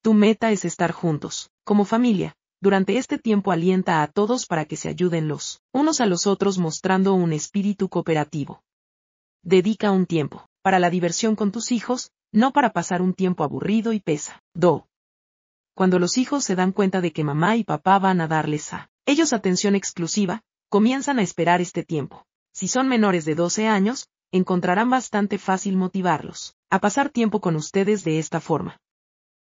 Tu 0.02 0.14
meta 0.14 0.52
es 0.52 0.66
estar 0.66 0.92
juntos, 0.92 1.52
como 1.64 1.86
familia. 1.86 2.36
Durante 2.60 2.98
este 2.98 3.18
tiempo 3.18 3.54
alienta 3.54 4.04
a 4.04 4.08
todos 4.08 4.46
para 4.46 4.66
que 4.66 4.76
se 4.76 4.90
ayuden 4.90 5.30
los 5.30 5.62
unos 5.72 6.02
a 6.02 6.06
los 6.06 6.28
otros 6.28 6.58
mostrando 6.58 7.14
un 7.14 7.32
espíritu 7.32 7.88
cooperativo. 7.88 8.62
Dedica 9.42 9.90
un 9.92 10.06
tiempo 10.06 10.50
para 10.62 10.80
la 10.80 10.90
diversión 10.90 11.38
con 11.38 11.54
tus 11.54 11.72
hijos, 11.72 12.12
no 12.32 12.54
para 12.54 12.74
pasar 12.74 13.02
un 13.02 13.14
tiempo 13.14 13.44
aburrido 13.44 13.94
y 13.94 14.00
pesa. 14.00 14.42
Do. 14.54 14.88
Cuando 15.76 16.00
los 16.00 16.18
hijos 16.18 16.44
se 16.44 16.56
dan 16.56 16.72
cuenta 16.72 17.02
de 17.02 17.12
que 17.12 17.24
mamá 17.24 17.56
y 17.56 17.64
papá 17.64 18.00
van 18.00 18.22
a 18.22 18.28
darles 18.28 18.74
a 18.74 18.90
ellos 19.06 19.34
atención 19.34 19.76
exclusiva, 19.76 20.44
comienzan 20.70 21.20
a 21.20 21.24
esperar 21.24 21.60
este 21.62 21.84
tiempo. 21.84 22.26
Si 22.54 22.68
son 22.68 22.88
menores 22.88 23.26
de 23.26 23.36
12 23.36 23.68
años, 23.68 24.08
encontrarán 24.32 24.90
bastante 24.90 25.38
fácil 25.38 25.76
motivarlos 25.76 26.56
a 26.70 26.80
pasar 26.80 27.10
tiempo 27.10 27.42
con 27.42 27.56
ustedes 27.56 28.04
de 28.04 28.20
esta 28.20 28.40
forma. 28.40 28.80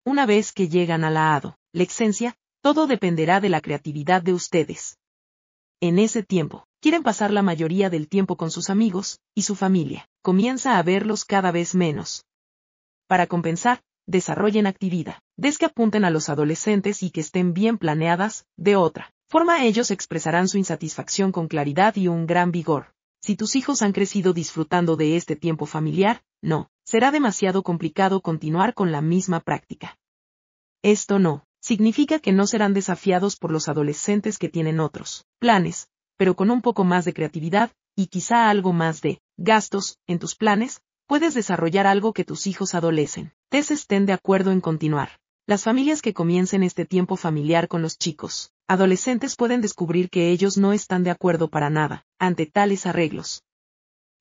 Una 0.05 0.25
vez 0.25 0.51
que 0.51 0.67
llegan 0.67 1.03
a 1.03 1.11
la 1.11 1.35
adolescencia, 1.35 2.35
todo 2.61 2.87
dependerá 2.87 3.39
de 3.39 3.49
la 3.49 3.61
creatividad 3.61 4.21
de 4.23 4.33
ustedes. 4.33 4.97
En 5.79 5.99
ese 5.99 6.23
tiempo, 6.23 6.65
quieren 6.79 7.03
pasar 7.03 7.31
la 7.31 7.41
mayoría 7.41 7.89
del 7.89 8.07
tiempo 8.07 8.35
con 8.35 8.49
sus 8.49 8.69
amigos, 8.69 9.19
y 9.35 9.43
su 9.43 9.55
familia 9.55 10.09
comienza 10.21 10.77
a 10.77 10.83
verlos 10.83 11.25
cada 11.25 11.51
vez 11.51 11.75
menos. 11.75 12.25
Para 13.13 13.27
compensar, 13.27 13.83
desarrollen 14.07 14.65
actividad, 14.65 15.19
des 15.37 15.59
que 15.59 15.67
apunten 15.67 16.03
a 16.03 16.09
los 16.09 16.29
adolescentes 16.29 17.03
y 17.03 17.11
que 17.11 17.21
estén 17.21 17.53
bien 17.53 17.77
planeadas, 17.77 18.47
de 18.57 18.75
otra 18.75 19.13
forma 19.27 19.65
ellos 19.65 19.91
expresarán 19.91 20.47
su 20.47 20.57
insatisfacción 20.57 21.31
con 21.31 21.47
claridad 21.47 21.95
y 21.95 22.07
un 22.07 22.25
gran 22.25 22.51
vigor. 22.51 22.95
Si 23.21 23.35
tus 23.35 23.55
hijos 23.55 23.83
han 23.83 23.91
crecido 23.91 24.33
disfrutando 24.33 24.95
de 24.95 25.15
este 25.15 25.35
tiempo 25.35 25.67
familiar, 25.67 26.23
no, 26.41 26.71
será 26.83 27.11
demasiado 27.11 27.61
complicado 27.61 28.19
continuar 28.21 28.73
con 28.73 28.91
la 28.91 29.01
misma 29.01 29.41
práctica. 29.41 29.95
Esto 30.81 31.19
no, 31.19 31.45
significa 31.61 32.17
que 32.17 32.31
no 32.31 32.47
serán 32.47 32.73
desafiados 32.73 33.35
por 33.35 33.51
los 33.51 33.69
adolescentes 33.69 34.39
que 34.39 34.49
tienen 34.49 34.79
otros 34.79 35.27
planes, 35.37 35.87
pero 36.17 36.35
con 36.35 36.49
un 36.49 36.63
poco 36.63 36.83
más 36.83 37.05
de 37.05 37.13
creatividad, 37.13 37.69
y 37.95 38.07
quizá 38.07 38.49
algo 38.49 38.73
más 38.73 39.01
de 39.01 39.21
gastos, 39.37 39.99
en 40.07 40.17
tus 40.17 40.33
planes, 40.33 40.81
puedes 41.13 41.35
desarrollar 41.35 41.85
algo 41.85 42.11
que 42.11 42.25
tus 42.25 42.47
hijos 42.47 42.73
adolecen. 42.73 43.33
Te 43.49 43.59
estén 43.59 44.07
de 44.07 44.13
acuerdo 44.13 44.51
en 44.51 44.61
continuar. 44.61 45.19
Las 45.45 45.61
familias 45.61 46.01
que 46.01 46.15
comiencen 46.15 46.63
este 46.63 46.87
tiempo 46.87 47.17
familiar 47.17 47.67
con 47.67 47.83
los 47.83 47.99
chicos, 47.99 48.51
adolescentes 48.67 49.35
pueden 49.35 49.61
descubrir 49.61 50.09
que 50.09 50.31
ellos 50.31 50.57
no 50.57 50.73
están 50.73 51.03
de 51.03 51.11
acuerdo 51.11 51.51
para 51.51 51.69
nada, 51.69 52.03
ante 52.17 52.47
tales 52.47 52.87
arreglos. 52.87 53.43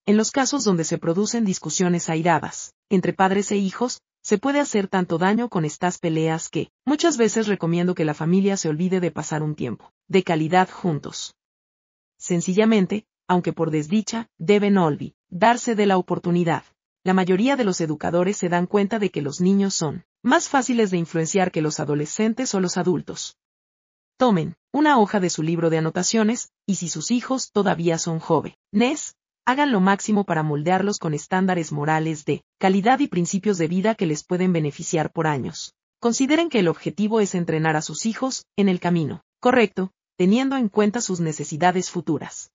En 0.05 0.19
los 0.19 0.31
casos 0.31 0.65
donde 0.65 0.85
se 0.85 0.99
producen 0.99 1.47
discusiones 1.47 2.11
airadas, 2.11 2.75
entre 2.91 3.15
padres 3.15 3.51
e 3.53 3.57
hijos, 3.57 4.03
se 4.23 4.37
puede 4.37 4.61
hacer 4.61 4.87
tanto 4.87 5.17
daño 5.17 5.49
con 5.49 5.65
estas 5.65 5.97
peleas 5.97 6.51
que, 6.51 6.69
muchas 6.85 7.17
veces 7.17 7.47
recomiendo 7.47 7.95
que 7.95 8.05
la 8.05 8.13
familia 8.13 8.59
se 8.59 8.69
olvide 8.69 9.01
de 9.01 9.11
pasar 9.11 9.43
un 9.43 9.55
tiempo, 9.55 9.95
de 10.09 10.25
calidad 10.25 10.69
juntos. 10.69 11.35
Sencillamente, 12.19 13.07
aunque 13.27 13.55
por 13.55 13.71
desdicha, 13.71 14.29
deben 14.37 14.77
olvidarse 14.77 15.75
de 15.75 15.87
la 15.87 15.97
oportunidad. 15.97 16.65
La 17.05 17.15
mayoría 17.15 17.57
de 17.57 17.65
los 17.65 17.81
educadores 17.81 18.37
se 18.37 18.49
dan 18.49 18.67
cuenta 18.67 19.01
de 19.01 19.11
que 19.11 19.23
los 19.23 19.41
niños 19.41 19.75
son 19.75 20.05
más 20.23 20.49
fáciles 20.49 20.93
de 20.93 20.99
influenciar 20.99 21.51
que 21.51 21.61
los 21.61 21.81
adolescentes 21.81 22.55
o 22.55 22.61
los 22.61 22.77
adultos. 22.77 23.37
Tomen 24.17 24.55
una 24.73 25.01
hoja 25.01 25.19
de 25.19 25.29
su 25.29 25.43
libro 25.43 25.69
de 25.69 25.79
anotaciones, 25.79 26.53
y 26.65 26.77
si 26.77 26.89
sus 26.89 27.11
hijos 27.11 27.51
todavía 27.51 27.99
son 27.99 28.21
jóvenes, 28.21 29.17
hagan 29.45 29.73
lo 29.73 29.81
máximo 29.81 30.23
para 30.23 30.45
moldearlos 30.45 30.99
con 30.99 31.13
estándares 31.13 31.73
morales 31.73 32.25
de 32.25 32.45
calidad 32.59 33.01
y 33.01 33.09
principios 33.09 33.59
de 33.59 33.67
vida 33.67 33.97
que 33.97 34.07
les 34.07 34.23
pueden 34.23 34.53
beneficiar 34.53 35.11
por 35.11 35.27
años. 35.27 35.75
Consideren 35.99 36.49
que 36.49 36.61
el 36.61 36.69
objetivo 36.69 37.19
es 37.19 37.35
entrenar 37.35 37.75
a 37.75 37.83
sus 37.83 38.07
hijos 38.07 38.47
en 38.57 38.69
el 38.69 38.79
camino 38.79 39.25
correcto, 39.41 39.91
teniendo 40.17 40.57
en 40.57 40.69
cuenta 40.69 41.01
sus 41.01 41.19
necesidades 41.19 41.91
futuras. 41.91 42.53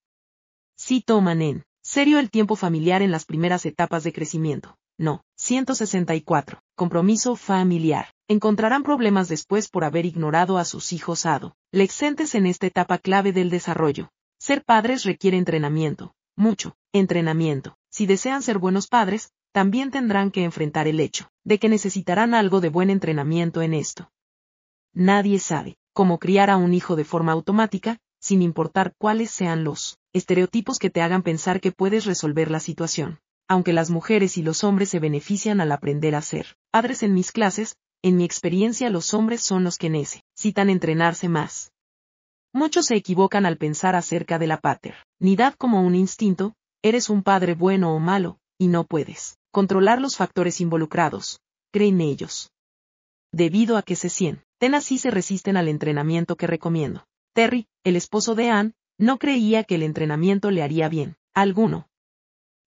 Si 0.77 1.01
toman 1.01 1.41
en 1.41 1.65
serio 1.97 2.19
el 2.19 2.29
tiempo 2.29 2.55
familiar 2.55 3.01
en 3.01 3.09
las 3.09 3.25
primeras 3.25 3.65
etapas 3.65 4.03
de 4.03 4.13
crecimiento, 4.13 4.77
no. 4.99 5.23
164. 5.35 6.61
Compromiso 6.75 7.35
familiar. 7.35 8.13
Encontrarán 8.27 8.83
problemas 8.83 9.29
después 9.29 9.67
por 9.67 9.83
haber 9.83 10.05
ignorado 10.05 10.59
a 10.59 10.65
sus 10.65 10.93
hijos 10.93 11.25
adolescentes 11.25 12.35
en 12.35 12.45
esta 12.45 12.67
etapa 12.67 12.99
clave 12.99 13.33
del 13.33 13.49
desarrollo. 13.49 14.11
Ser 14.37 14.63
padres 14.63 15.05
requiere 15.05 15.37
entrenamiento, 15.37 16.13
mucho, 16.35 16.75
entrenamiento. 16.93 17.79
Si 17.89 18.05
desean 18.05 18.43
ser 18.43 18.59
buenos 18.59 18.87
padres, 18.87 19.31
también 19.51 19.89
tendrán 19.89 20.29
que 20.29 20.43
enfrentar 20.43 20.87
el 20.87 20.99
hecho 20.99 21.31
de 21.45 21.57
que 21.57 21.67
necesitarán 21.67 22.35
algo 22.35 22.61
de 22.61 22.69
buen 22.69 22.91
entrenamiento 22.91 23.63
en 23.63 23.73
esto. 23.73 24.11
Nadie 24.93 25.39
sabe 25.39 25.77
cómo 25.93 26.19
criar 26.19 26.51
a 26.51 26.57
un 26.57 26.75
hijo 26.75 26.95
de 26.95 27.05
forma 27.05 27.31
automática, 27.31 27.97
sin 28.19 28.43
importar 28.43 28.93
cuáles 28.99 29.31
sean 29.31 29.63
los 29.63 29.96
estereotipos 30.13 30.79
que 30.79 30.89
te 30.89 31.01
hagan 31.01 31.23
pensar 31.23 31.61
que 31.61 31.71
puedes 31.71 32.05
resolver 32.05 32.51
la 32.51 32.59
situación 32.59 33.19
aunque 33.47 33.73
las 33.73 33.89
mujeres 33.89 34.37
y 34.37 34.43
los 34.43 34.63
hombres 34.63 34.89
se 34.89 34.99
benefician 34.99 35.61
al 35.61 35.71
aprender 35.71 36.15
a 36.15 36.21
ser 36.21 36.57
padres 36.71 37.01
en 37.01 37.13
mis 37.13 37.31
clases, 37.31 37.77
en 38.03 38.17
mi 38.17 38.25
experiencia 38.25 38.89
los 38.89 39.13
hombres 39.13 39.41
son 39.41 39.63
los 39.63 39.77
que 39.77 39.89
necesitan 39.89 40.69
entrenarse 40.69 41.29
más. 41.29 41.71
Muchos 42.53 42.87
se 42.87 42.95
equivocan 42.95 43.45
al 43.45 43.57
pensar 43.57 43.95
acerca 43.95 44.37
de 44.37 44.47
la 44.47 44.57
paternidad 44.57 45.55
como 45.55 45.81
un 45.81 45.95
instinto, 45.95 46.55
eres 46.83 47.09
un 47.09 47.23
padre 47.23 47.55
bueno 47.55 47.93
o 47.93 47.99
malo, 47.99 48.39
y 48.57 48.67
no 48.67 48.83
puedes 48.83 49.37
controlar 49.51 50.01
los 50.01 50.17
factores 50.17 50.61
involucrados, 50.61 51.39
creen 51.71 52.01
ellos. 52.01 52.51
Debido 53.31 53.77
a 53.77 53.81
que 53.81 53.95
se 53.95 54.09
sienten 54.09 54.75
así 54.75 54.97
se 54.97 55.09
resisten 55.09 55.57
al 55.57 55.67
entrenamiento 55.67 56.35
que 56.35 56.47
recomiendo. 56.47 57.05
Terry, 57.33 57.67
el 57.83 57.95
esposo 57.95 58.35
de 58.35 58.49
Anne, 58.49 58.73
no 58.97 59.19
creía 59.19 59.63
que 59.63 59.75
el 59.75 59.83
entrenamiento 59.83 60.51
le 60.51 60.63
haría 60.63 60.89
bien, 60.89 61.17
alguno, 61.33 61.87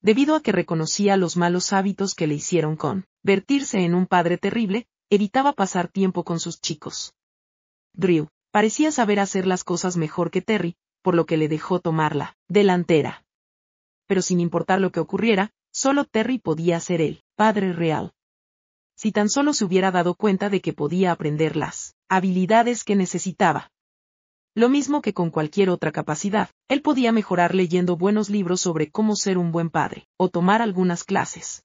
debido 0.02 0.34
a 0.34 0.42
que 0.42 0.52
reconocía 0.52 1.16
los 1.16 1.36
malos 1.36 1.72
hábitos 1.72 2.14
que 2.14 2.26
le 2.26 2.34
hicieron 2.34 2.76
convertirse 2.76 3.84
en 3.84 3.94
un 3.94 4.06
padre 4.06 4.38
terrible, 4.38 4.86
evitaba 5.10 5.52
pasar 5.52 5.88
tiempo 5.88 6.24
con 6.24 6.40
sus 6.40 6.60
chicos. 6.60 7.14
Drew 7.92 8.28
parecía 8.50 8.92
saber 8.92 9.20
hacer 9.20 9.46
las 9.46 9.64
cosas 9.64 9.96
mejor 9.96 10.30
que 10.30 10.42
Terry, 10.42 10.76
por 11.02 11.14
lo 11.14 11.26
que 11.26 11.36
le 11.36 11.48
dejó 11.48 11.80
tomar 11.80 12.16
la 12.16 12.36
delantera. 12.48 13.24
Pero 14.06 14.22
sin 14.22 14.40
importar 14.40 14.80
lo 14.80 14.90
que 14.90 15.00
ocurriera, 15.00 15.52
solo 15.72 16.04
Terry 16.04 16.38
podía 16.38 16.80
ser 16.80 17.00
el 17.00 17.22
padre 17.36 17.72
real. 17.72 18.12
Si 18.96 19.12
tan 19.12 19.28
solo 19.28 19.54
se 19.54 19.64
hubiera 19.64 19.90
dado 19.90 20.14
cuenta 20.14 20.50
de 20.50 20.60
que 20.60 20.72
podía 20.72 21.12
aprender 21.12 21.56
las 21.56 21.94
habilidades 22.08 22.84
que 22.84 22.96
necesitaba. 22.96 23.70
Lo 24.54 24.68
mismo 24.68 25.00
que 25.00 25.14
con 25.14 25.30
cualquier 25.30 25.70
otra 25.70 25.92
capacidad, 25.92 26.50
él 26.68 26.82
podía 26.82 27.12
mejorar 27.12 27.54
leyendo 27.54 27.96
buenos 27.96 28.30
libros 28.30 28.60
sobre 28.60 28.90
cómo 28.90 29.14
ser 29.14 29.38
un 29.38 29.52
buen 29.52 29.70
padre, 29.70 30.08
o 30.16 30.28
tomar 30.28 30.60
algunas 30.60 31.04
clases. 31.04 31.64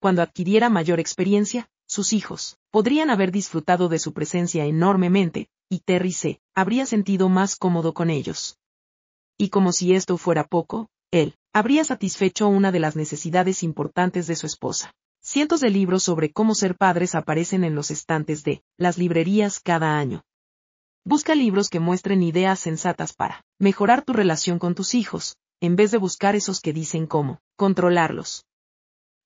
Cuando 0.00 0.22
adquiriera 0.22 0.70
mayor 0.70 1.00
experiencia, 1.00 1.68
sus 1.88 2.12
hijos 2.12 2.56
podrían 2.70 3.10
haber 3.10 3.32
disfrutado 3.32 3.88
de 3.88 3.98
su 3.98 4.12
presencia 4.12 4.64
enormemente, 4.64 5.48
y 5.68 5.80
Terry 5.80 6.12
se 6.12 6.40
habría 6.54 6.86
sentido 6.86 7.28
más 7.28 7.56
cómodo 7.56 7.94
con 7.94 8.10
ellos. 8.10 8.58
Y 9.36 9.48
como 9.48 9.72
si 9.72 9.94
esto 9.94 10.18
fuera 10.18 10.44
poco, 10.44 10.88
él 11.10 11.34
habría 11.52 11.82
satisfecho 11.82 12.46
una 12.46 12.70
de 12.70 12.78
las 12.78 12.94
necesidades 12.94 13.64
importantes 13.64 14.28
de 14.28 14.36
su 14.36 14.46
esposa. 14.46 14.94
Cientos 15.20 15.60
de 15.60 15.70
libros 15.70 16.04
sobre 16.04 16.30
cómo 16.30 16.54
ser 16.54 16.76
padres 16.76 17.16
aparecen 17.16 17.64
en 17.64 17.74
los 17.74 17.90
estantes 17.90 18.44
de 18.44 18.62
las 18.76 18.98
librerías 18.98 19.58
cada 19.58 19.98
año. 19.98 20.22
Busca 21.10 21.34
libros 21.34 21.70
que 21.70 21.80
muestren 21.80 22.22
ideas 22.22 22.60
sensatas 22.60 23.14
para 23.14 23.42
mejorar 23.58 24.04
tu 24.04 24.12
relación 24.12 24.58
con 24.58 24.74
tus 24.74 24.94
hijos, 24.94 25.38
en 25.58 25.74
vez 25.74 25.90
de 25.90 25.96
buscar 25.96 26.36
esos 26.36 26.60
que 26.60 26.74
dicen 26.74 27.06
cómo 27.06 27.40
controlarlos. 27.56 28.44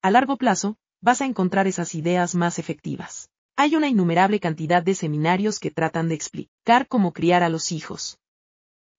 A 0.00 0.12
largo 0.12 0.36
plazo, 0.36 0.76
vas 1.00 1.20
a 1.22 1.24
encontrar 1.24 1.66
esas 1.66 1.96
ideas 1.96 2.36
más 2.36 2.60
efectivas. 2.60 3.30
Hay 3.56 3.74
una 3.74 3.88
innumerable 3.88 4.38
cantidad 4.38 4.80
de 4.80 4.94
seminarios 4.94 5.58
que 5.58 5.72
tratan 5.72 6.08
de 6.08 6.14
explicar 6.14 6.86
cómo 6.86 7.12
criar 7.12 7.42
a 7.42 7.48
los 7.48 7.72
hijos. 7.72 8.16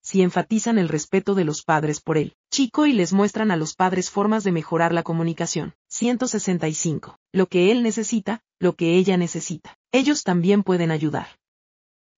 Si 0.01 0.21
enfatizan 0.21 0.77
el 0.77 0.89
respeto 0.89 1.35
de 1.35 1.45
los 1.45 1.63
padres 1.63 2.01
por 2.01 2.17
él, 2.17 2.35
chico 2.51 2.85
y 2.85 2.91
les 2.91 3.13
muestran 3.13 3.51
a 3.51 3.55
los 3.55 3.75
padres 3.75 4.11
formas 4.11 4.43
de 4.43 4.51
mejorar 4.51 4.93
la 4.93 5.03
comunicación. 5.03 5.73
165. 5.87 7.17
Lo 7.31 7.47
que 7.47 7.71
él 7.71 7.81
necesita, 7.81 8.41
lo 8.59 8.75
que 8.75 8.97
ella 8.97 9.15
necesita. 9.15 9.77
Ellos 9.93 10.23
también 10.23 10.63
pueden 10.63 10.91
ayudar. 10.91 11.27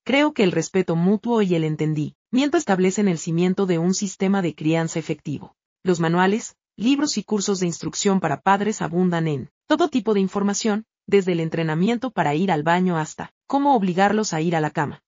Creo 0.06 0.34
que 0.34 0.44
el 0.44 0.52
respeto 0.52 0.96
mutuo 0.96 1.42
y 1.42 1.56
el 1.56 1.64
entendimiento 1.64 2.58
establecen 2.58 3.08
el 3.08 3.18
cimiento 3.18 3.66
de 3.66 3.80
un 3.80 3.96
sistema 3.96 4.44
de 4.44 4.54
crianza 4.54 5.00
efectivo. 5.00 5.56
Los 5.84 6.00
manuales, 6.00 6.56
libros 6.78 7.18
y 7.18 7.24
cursos 7.24 7.60
de 7.60 7.66
instrucción 7.66 8.20
para 8.20 8.42
padres 8.42 8.84
abundan 8.84 9.28
en 9.28 9.50
todo 9.68 9.90
tipo 9.90 10.14
de 10.14 10.20
información, 10.20 10.86
desde 11.08 11.32
el 11.32 11.40
entrenamiento 11.40 12.12
para 12.12 12.36
ir 12.36 12.52
al 12.52 12.62
baño 12.62 12.98
hasta 12.98 13.32
cómo 13.48 13.76
obligarlos 13.76 14.34
a 14.34 14.42
ir 14.42 14.56
a 14.56 14.62
la 14.62 14.70
cama. 14.70 15.02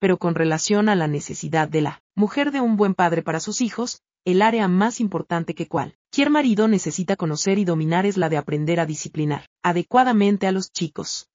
Pero 0.00 0.18
con 0.18 0.34
relación 0.34 0.88
a 0.88 0.96
la 0.96 1.06
necesidad 1.06 1.68
de 1.68 1.82
la 1.82 2.02
mujer 2.16 2.50
de 2.50 2.60
un 2.60 2.76
buen 2.76 2.94
padre 2.94 3.22
para 3.22 3.38
sus 3.38 3.60
hijos, 3.60 4.02
el 4.24 4.42
área 4.42 4.66
más 4.66 4.98
importante 4.98 5.54
que 5.54 5.68
cualquier 5.68 6.30
marido 6.30 6.66
necesita 6.66 7.14
conocer 7.14 7.60
y 7.60 7.64
dominar 7.64 8.04
es 8.04 8.16
la 8.16 8.28
de 8.28 8.36
aprender 8.36 8.80
a 8.80 8.86
disciplinar 8.86 9.48
adecuadamente 9.62 10.48
a 10.48 10.52
los 10.52 10.72
chicos. 10.72 11.28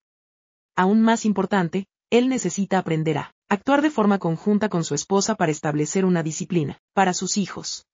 Aún 0.75 1.01
más 1.01 1.23
importante, 1.23 1.87
él 2.13 2.29
necesita 2.29 2.77
aprender 2.77 3.17
a 3.17 3.33
actuar 3.49 3.81
de 3.81 3.89
forma 3.89 4.19
conjunta 4.19 4.69
con 4.69 4.83
su 4.83 4.93
esposa 4.93 5.33
para 5.33 5.51
establecer 5.51 6.05
una 6.05 6.21
disciplina 6.21 6.79
para 6.93 7.11
sus 7.11 7.37
hijos. 7.37 7.87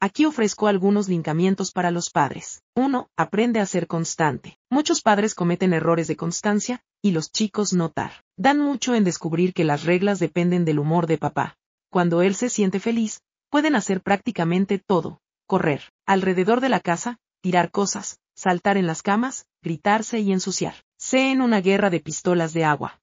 Aquí 0.00 0.24
ofrezco 0.24 0.66
algunos 0.66 1.10
linkamientos 1.10 1.70
para 1.70 1.90
los 1.90 2.08
padres. 2.08 2.62
1. 2.74 3.06
Aprende 3.18 3.60
a 3.60 3.66
ser 3.66 3.86
constante. 3.86 4.56
Muchos 4.70 5.02
padres 5.02 5.34
cometen 5.34 5.74
errores 5.74 6.08
de 6.08 6.16
constancia, 6.16 6.80
y 7.02 7.10
los 7.10 7.30
chicos 7.30 7.74
notar. 7.74 8.12
Dan 8.38 8.60
mucho 8.60 8.94
en 8.94 9.04
descubrir 9.04 9.52
que 9.52 9.64
las 9.64 9.84
reglas 9.84 10.20
dependen 10.20 10.64
del 10.64 10.78
humor 10.78 11.06
de 11.06 11.18
papá. 11.18 11.58
Cuando 11.90 12.22
él 12.22 12.34
se 12.34 12.48
siente 12.48 12.80
feliz, 12.80 13.20
pueden 13.50 13.76
hacer 13.76 14.00
prácticamente 14.00 14.78
todo. 14.78 15.20
Correr, 15.46 15.82
alrededor 16.06 16.62
de 16.62 16.70
la 16.70 16.80
casa, 16.80 17.18
tirar 17.42 17.70
cosas, 17.70 18.20
saltar 18.34 18.78
en 18.78 18.86
las 18.86 19.02
camas, 19.02 19.44
gritarse 19.62 20.20
y 20.20 20.32
ensuciar. 20.32 20.76
Sé 20.98 21.30
en 21.30 21.42
una 21.42 21.60
guerra 21.60 21.90
de 21.90 22.00
pistolas 22.00 22.54
de 22.54 22.64
agua. 22.64 23.02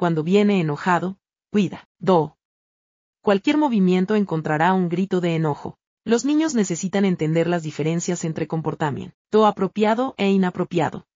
Cuando 0.00 0.24
viene 0.24 0.60
enojado, 0.60 1.18
cuida. 1.52 1.86
Do. 1.98 2.38
Cualquier 3.20 3.58
movimiento 3.58 4.14
encontrará 4.14 4.72
un 4.72 4.88
grito 4.88 5.20
de 5.20 5.34
enojo. 5.34 5.76
Los 6.06 6.24
niños 6.24 6.54
necesitan 6.54 7.04
entender 7.04 7.46
las 7.46 7.62
diferencias 7.62 8.24
entre 8.24 8.46
comportamiento 8.46 9.44
apropiado 9.44 10.14
e 10.16 10.30
inapropiado. 10.30 11.06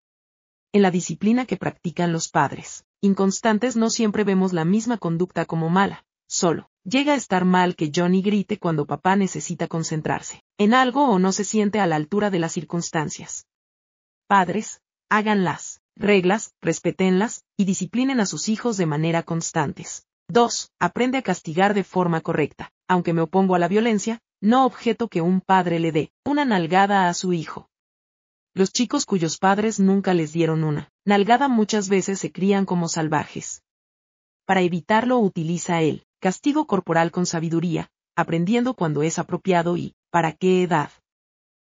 En 0.71 0.83
la 0.83 0.91
disciplina 0.91 1.47
que 1.47 1.57
practican 1.57 2.13
los 2.13 2.29
padres, 2.29 2.85
inconstantes 3.01 3.75
no 3.75 3.89
siempre 3.89 4.23
vemos 4.23 4.53
la 4.53 4.67
misma 4.67 4.99
conducta 4.99 5.47
como 5.47 5.71
mala, 5.71 6.05
solo, 6.27 6.69
llega 6.83 7.15
a 7.15 7.17
estar 7.17 7.47
mal 7.47 7.77
que 7.77 7.91
Johnny 7.91 8.21
grite 8.21 8.59
cuando 8.59 8.85
papá 8.85 9.17
necesita 9.17 9.67
concentrarse 9.67 10.43
en 10.59 10.75
algo 10.75 11.09
o 11.09 11.19
no 11.19 11.33
se 11.33 11.45
siente 11.45 11.81
a 11.81 11.87
la 11.87 11.97
altura 11.97 12.29
de 12.29 12.39
las 12.39 12.53
circunstancias. 12.53 13.47
Padres, 14.27 14.83
hagan 15.09 15.43
las 15.43 15.74
reglas, 15.97 16.53
respetenlas, 16.61 17.45
y 17.57 17.65
disciplinen 17.65 18.21
a 18.21 18.27
sus 18.27 18.49
hijos 18.49 18.77
de 18.77 18.87
manera 18.87 19.23
constantes. 19.23 20.07
2. 20.29 20.73
Aprende 20.81 21.19
a 21.19 21.23
castigar 21.23 21.75
de 21.75 21.85
forma 21.85 22.21
correcta. 22.21 22.73
Aunque 22.89 23.13
me 23.13 23.23
opongo 23.23 23.55
a 23.55 23.59
la 23.59 23.69
violencia, 23.69 24.21
no 24.41 24.65
objeto 24.67 25.09
que 25.09 25.21
un 25.21 25.41
padre 25.41 25.79
le 25.79 25.93
dé 25.93 26.13
una 26.25 26.45
nalgada 26.45 27.09
a 27.09 27.15
su 27.15 27.33
hijo. 27.33 27.69
Los 28.55 28.73
chicos 28.73 29.05
cuyos 29.07 29.39
padres 29.39 29.81
nunca 29.81 30.15
les 30.15 30.33
dieron 30.33 30.65
una 30.65 30.91
nalgada 31.05 31.49
muchas 31.49 31.89
veces 31.89 32.19
se 32.19 32.33
crían 32.33 32.65
como 32.65 32.89
salvajes. 32.89 33.63
Para 34.47 34.63
evitarlo 34.63 35.19
utiliza 35.19 35.83
el 35.83 36.07
castigo 36.21 36.67
corporal 36.67 37.11
con 37.11 37.27
sabiduría, 37.27 37.91
aprendiendo 38.17 38.75
cuando 38.75 39.03
es 39.03 39.19
apropiado 39.19 39.77
y, 39.77 39.95
para 40.11 40.33
qué 40.33 40.63
edad. 40.63 40.91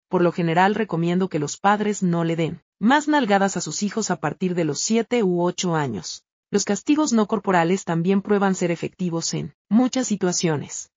Por 0.09 0.21
lo 0.21 0.31
general 0.31 0.75
recomiendo 0.75 1.29
que 1.29 1.39
los 1.39 1.57
padres 1.57 2.03
no 2.03 2.23
le 2.23 2.35
den 2.35 2.61
más 2.79 3.07
nalgadas 3.07 3.57
a 3.57 3.61
sus 3.61 3.83
hijos 3.83 4.11
a 4.11 4.17
partir 4.17 4.55
de 4.55 4.65
los 4.65 4.79
7 4.81 5.23
u 5.23 5.41
8 5.41 5.75
años. 5.75 6.23
Los 6.51 6.65
castigos 6.65 7.13
no 7.13 7.27
corporales 7.27 7.83
también 7.83 8.21
prueban 8.21 8.55
ser 8.55 8.71
efectivos 8.71 9.33
en 9.33 9.53
muchas 9.69 10.07
situaciones 10.07 10.91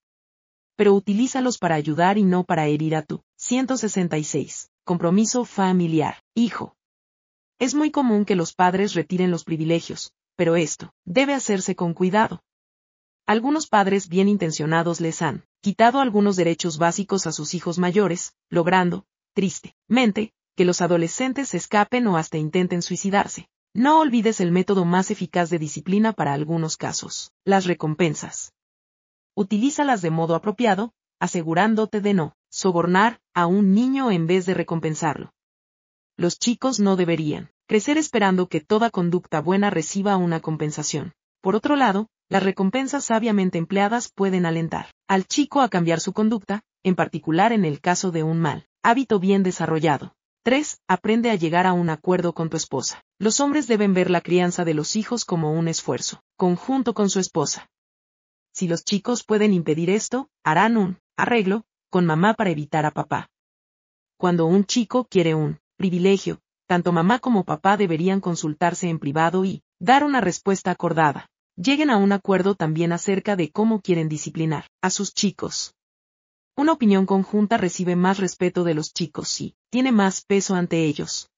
pero 0.80 0.94
utilízalos 0.94 1.58
para 1.58 1.74
ayudar 1.74 2.16
y 2.16 2.22
no 2.22 2.42
para 2.42 2.66
herir 2.66 2.96
a 2.96 3.02
tu. 3.02 3.22
166. 3.36 4.70
Compromiso 4.82 5.44
familiar. 5.44 6.22
Hijo. 6.34 6.74
Es 7.58 7.74
muy 7.74 7.90
común 7.90 8.24
que 8.24 8.34
los 8.34 8.54
padres 8.54 8.94
retiren 8.94 9.30
los 9.30 9.44
privilegios, 9.44 10.14
pero 10.36 10.56
esto 10.56 10.94
debe 11.04 11.34
hacerse 11.34 11.76
con 11.76 11.92
cuidado. 11.92 12.42
Algunos 13.26 13.66
padres 13.66 14.08
bien 14.08 14.26
intencionados 14.26 15.02
les 15.02 15.20
han 15.20 15.44
quitado 15.60 16.00
algunos 16.00 16.36
derechos 16.36 16.78
básicos 16.78 17.26
a 17.26 17.32
sus 17.32 17.52
hijos 17.52 17.78
mayores, 17.78 18.32
logrando, 18.48 19.04
tristemente, 19.34 20.32
que 20.60 20.66
los 20.66 20.82
adolescentes 20.82 21.54
escapen 21.54 22.06
o 22.06 22.18
hasta 22.18 22.36
intenten 22.36 22.82
suicidarse. 22.82 23.48
No 23.72 23.98
olvides 23.98 24.42
el 24.42 24.52
método 24.52 24.84
más 24.84 25.10
eficaz 25.10 25.48
de 25.48 25.58
disciplina 25.58 26.12
para 26.12 26.34
algunos 26.34 26.76
casos, 26.76 27.32
las 27.46 27.64
recompensas 27.64 28.52
utilízalas 29.34 30.02
de 30.02 30.10
modo 30.10 30.34
apropiado, 30.34 30.92
asegurándote 31.18 32.02
de 32.02 32.12
no 32.12 32.34
sobornar 32.50 33.22
a 33.32 33.46
un 33.46 33.72
niño 33.72 34.10
en 34.10 34.26
vez 34.26 34.44
de 34.44 34.52
recompensarlo. 34.52 35.32
Los 36.18 36.38
chicos 36.38 36.78
no 36.78 36.94
deberían 36.96 37.48
crecer 37.66 37.96
esperando 37.96 38.50
que 38.50 38.60
toda 38.60 38.90
conducta 38.90 39.40
buena 39.40 39.70
reciba 39.70 40.18
una 40.18 40.40
compensación. 40.40 41.14
Por 41.40 41.56
otro 41.56 41.74
lado, 41.74 42.08
las 42.28 42.42
recompensas 42.42 43.02
sabiamente 43.06 43.56
empleadas 43.56 44.12
pueden 44.14 44.44
alentar 44.44 44.88
al 45.08 45.24
chico 45.24 45.62
a 45.62 45.70
cambiar 45.70 46.00
su 46.00 46.12
conducta, 46.12 46.64
en 46.82 46.96
particular 46.96 47.54
en 47.54 47.64
el 47.64 47.80
caso 47.80 48.10
de 48.10 48.24
un 48.24 48.38
mal 48.38 48.66
hábito 48.82 49.20
bien 49.20 49.42
desarrollado. 49.42 50.12
3. 50.42 50.80
Aprende 50.88 51.30
a 51.30 51.34
llegar 51.34 51.66
a 51.66 51.74
un 51.74 51.90
acuerdo 51.90 52.32
con 52.32 52.48
tu 52.48 52.56
esposa. 52.56 53.02
Los 53.18 53.40
hombres 53.40 53.66
deben 53.66 53.92
ver 53.92 54.10
la 54.10 54.22
crianza 54.22 54.64
de 54.64 54.72
los 54.72 54.96
hijos 54.96 55.26
como 55.26 55.52
un 55.52 55.68
esfuerzo, 55.68 56.22
conjunto 56.38 56.94
con 56.94 57.10
su 57.10 57.20
esposa. 57.20 57.68
Si 58.54 58.66
los 58.66 58.82
chicos 58.84 59.22
pueden 59.22 59.52
impedir 59.52 59.90
esto, 59.90 60.30
harán 60.42 60.78
un 60.78 60.98
arreglo 61.18 61.64
con 61.90 62.06
mamá 62.06 62.32
para 62.32 62.48
evitar 62.48 62.86
a 62.86 62.90
papá. 62.90 63.28
Cuando 64.16 64.46
un 64.46 64.64
chico 64.64 65.04
quiere 65.04 65.34
un 65.34 65.60
privilegio, 65.76 66.40
tanto 66.66 66.90
mamá 66.90 67.18
como 67.18 67.44
papá 67.44 67.76
deberían 67.76 68.20
consultarse 68.20 68.88
en 68.88 68.98
privado 68.98 69.44
y 69.44 69.62
dar 69.78 70.04
una 70.04 70.22
respuesta 70.22 70.70
acordada. 70.70 71.28
Lleguen 71.56 71.90
a 71.90 71.98
un 71.98 72.12
acuerdo 72.12 72.54
también 72.54 72.92
acerca 72.92 73.36
de 73.36 73.50
cómo 73.50 73.82
quieren 73.82 74.08
disciplinar 74.08 74.68
a 74.80 74.88
sus 74.88 75.12
chicos. 75.12 75.74
Una 76.60 76.72
opinión 76.72 77.06
conjunta 77.06 77.56
recibe 77.56 77.96
más 77.96 78.18
respeto 78.18 78.64
de 78.64 78.74
los 78.74 78.92
chicos 78.92 79.40
y 79.40 79.56
tiene 79.70 79.92
más 79.92 80.20
peso 80.20 80.54
ante 80.54 80.84
ellos. 80.84 81.30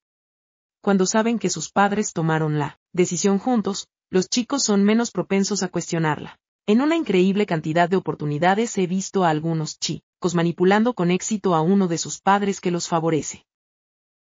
Cuando 0.81 1.05
saben 1.05 1.39
que 1.39 1.49
sus 1.49 1.71
padres 1.71 2.11
tomaron 2.11 2.59
la 2.59 2.77
decisión 2.91 3.39
juntos, 3.39 3.87
los 4.09 4.27
chicos 4.27 4.65
son 4.65 4.83
menos 4.83 5.11
propensos 5.11 5.63
a 5.63 5.69
cuestionarla. 5.69 6.41
En 6.67 6.81
una 6.81 6.97
increíble 6.97 7.45
cantidad 7.45 7.87
de 7.87 7.95
oportunidades 7.95 8.77
he 8.77 8.85
visto 8.85 9.23
a 9.23 9.29
algunos 9.29 9.79
chicos 9.79 10.35
manipulando 10.35 10.93
con 10.93 11.09
éxito 11.09 11.55
a 11.55 11.61
uno 11.61 11.87
de 11.87 11.99
sus 11.99 12.19
padres 12.19 12.59
que 12.59 12.71
los 12.71 12.89
favorece. 12.89 13.45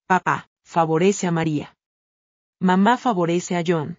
Papá, 0.06 0.52
favorece 0.64 1.26
a 1.26 1.32
María. 1.32 1.76
Mamá 2.60 2.98
favorece 2.98 3.58
a 3.58 3.64
John. 3.66 3.98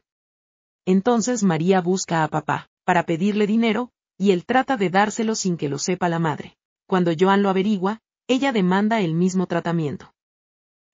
Entonces 0.86 1.42
María 1.42 1.80
busca 1.80 2.22
a 2.22 2.28
papá, 2.28 2.68
para 2.84 3.06
pedirle 3.06 3.48
dinero, 3.48 3.90
y 4.18 4.30
él 4.30 4.46
trata 4.46 4.76
de 4.76 4.88
dárselo 4.88 5.34
sin 5.34 5.56
que 5.56 5.68
lo 5.68 5.80
sepa 5.80 6.08
la 6.08 6.20
madre. 6.20 6.56
Cuando 6.86 7.12
Joan 7.18 7.42
lo 7.42 7.48
averigua, 7.48 8.00
ella 8.28 8.52
demanda 8.52 9.00
el 9.00 9.14
mismo 9.14 9.46
tratamiento. 9.46 10.12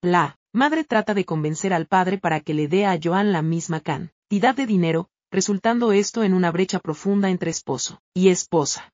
La 0.01 0.37
madre 0.53 0.83
trata 0.83 1.13
de 1.13 1.25
convencer 1.25 1.73
al 1.73 1.85
padre 1.85 2.17
para 2.17 2.39
que 2.39 2.53
le 2.53 2.67
dé 2.67 2.85
a 2.85 2.97
Joan 3.01 3.31
la 3.31 3.41
misma 3.41 3.81
cantidad 3.81 4.55
de 4.55 4.65
dinero, 4.65 5.09
resultando 5.31 5.91
esto 5.91 6.23
en 6.23 6.33
una 6.33 6.51
brecha 6.51 6.79
profunda 6.79 7.29
entre 7.29 7.51
esposo 7.51 8.01
y 8.13 8.29
esposa. 8.29 8.93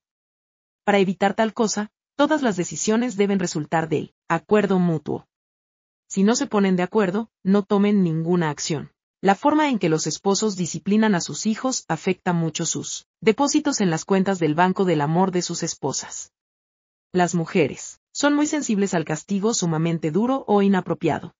Para 0.84 0.98
evitar 0.98 1.34
tal 1.34 1.54
cosa, 1.54 1.90
todas 2.16 2.42
las 2.42 2.56
decisiones 2.56 3.16
deben 3.16 3.38
resultar 3.38 3.88
del 3.88 4.14
acuerdo 4.28 4.78
mutuo. 4.78 5.26
Si 6.08 6.22
no 6.22 6.36
se 6.36 6.46
ponen 6.46 6.76
de 6.76 6.82
acuerdo, 6.82 7.30
no 7.42 7.62
tomen 7.62 8.02
ninguna 8.02 8.50
acción. 8.50 8.92
La 9.22 9.34
forma 9.34 9.70
en 9.70 9.78
que 9.78 9.88
los 9.88 10.06
esposos 10.06 10.56
disciplinan 10.56 11.14
a 11.14 11.20
sus 11.20 11.46
hijos 11.46 11.84
afecta 11.88 12.32
mucho 12.32 12.66
sus 12.66 13.06
depósitos 13.20 13.80
en 13.80 13.90
las 13.90 14.04
cuentas 14.04 14.38
del 14.38 14.54
banco 14.54 14.84
del 14.84 15.00
amor 15.00 15.32
de 15.32 15.42
sus 15.42 15.62
esposas. 15.62 16.32
Las 17.16 17.34
mujeres 17.34 18.02
son 18.12 18.34
muy 18.34 18.46
sensibles 18.46 18.92
al 18.92 19.06
castigo 19.06 19.54
sumamente 19.54 20.10
duro 20.10 20.44
o 20.46 20.60
inapropiado. 20.60 21.34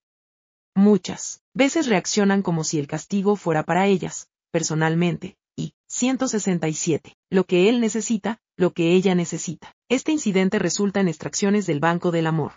Muchas 0.74 1.42
veces 1.52 1.86
reaccionan 1.86 2.40
como 2.40 2.64
si 2.64 2.78
el 2.78 2.86
castigo 2.86 3.36
fuera 3.36 3.62
para 3.62 3.86
ellas, 3.86 4.30
personalmente, 4.50 5.36
y 5.54 5.74
167. 5.88 7.14
Lo 7.28 7.44
que 7.44 7.68
él 7.68 7.82
necesita, 7.82 8.40
lo 8.56 8.72
que 8.72 8.94
ella 8.94 9.14
necesita. 9.14 9.74
Este 9.90 10.12
incidente 10.12 10.58
resulta 10.58 11.00
en 11.00 11.08
extracciones 11.08 11.66
del 11.66 11.80
banco 11.80 12.10
del 12.10 12.26
amor. 12.26 12.52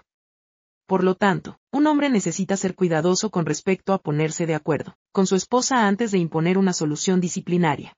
Por 0.88 1.03
lo 1.03 1.15
tanto, 1.15 1.60
un 1.73 1.88
hombre 1.88 2.10
necesita 2.10 2.55
ser 2.55 2.73
cuidadoso 2.73 3.32
con 3.32 3.45
respecto 3.45 3.91
a 3.91 4.01
ponerse 4.01 4.45
de 4.45 4.55
acuerdo 4.55 4.95
con 5.12 5.27
su 5.27 5.36
esposa 5.36 5.88
antes 5.88 6.12
de 6.12 6.19
imponer 6.19 6.58
una 6.58 6.71
solución 6.71 7.19
disciplinaria. 7.19 7.97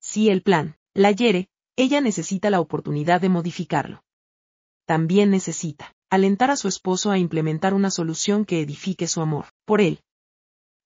Si 0.00 0.30
el 0.30 0.42
plan 0.42 0.78
la 0.94 1.12
hiere, 1.12 1.48
ella 1.76 2.00
necesita 2.00 2.50
la 2.50 2.58
oportunidad 2.58 3.20
de 3.20 3.28
modificarlo. 3.28 4.02
También 4.92 5.30
necesita 5.30 5.94
alentar 6.10 6.50
a 6.50 6.56
su 6.56 6.68
esposo 6.68 7.10
a 7.10 7.16
implementar 7.16 7.72
una 7.72 7.90
solución 7.90 8.44
que 8.44 8.60
edifique 8.60 9.06
su 9.06 9.22
amor 9.22 9.46
por 9.64 9.80
él, 9.80 10.02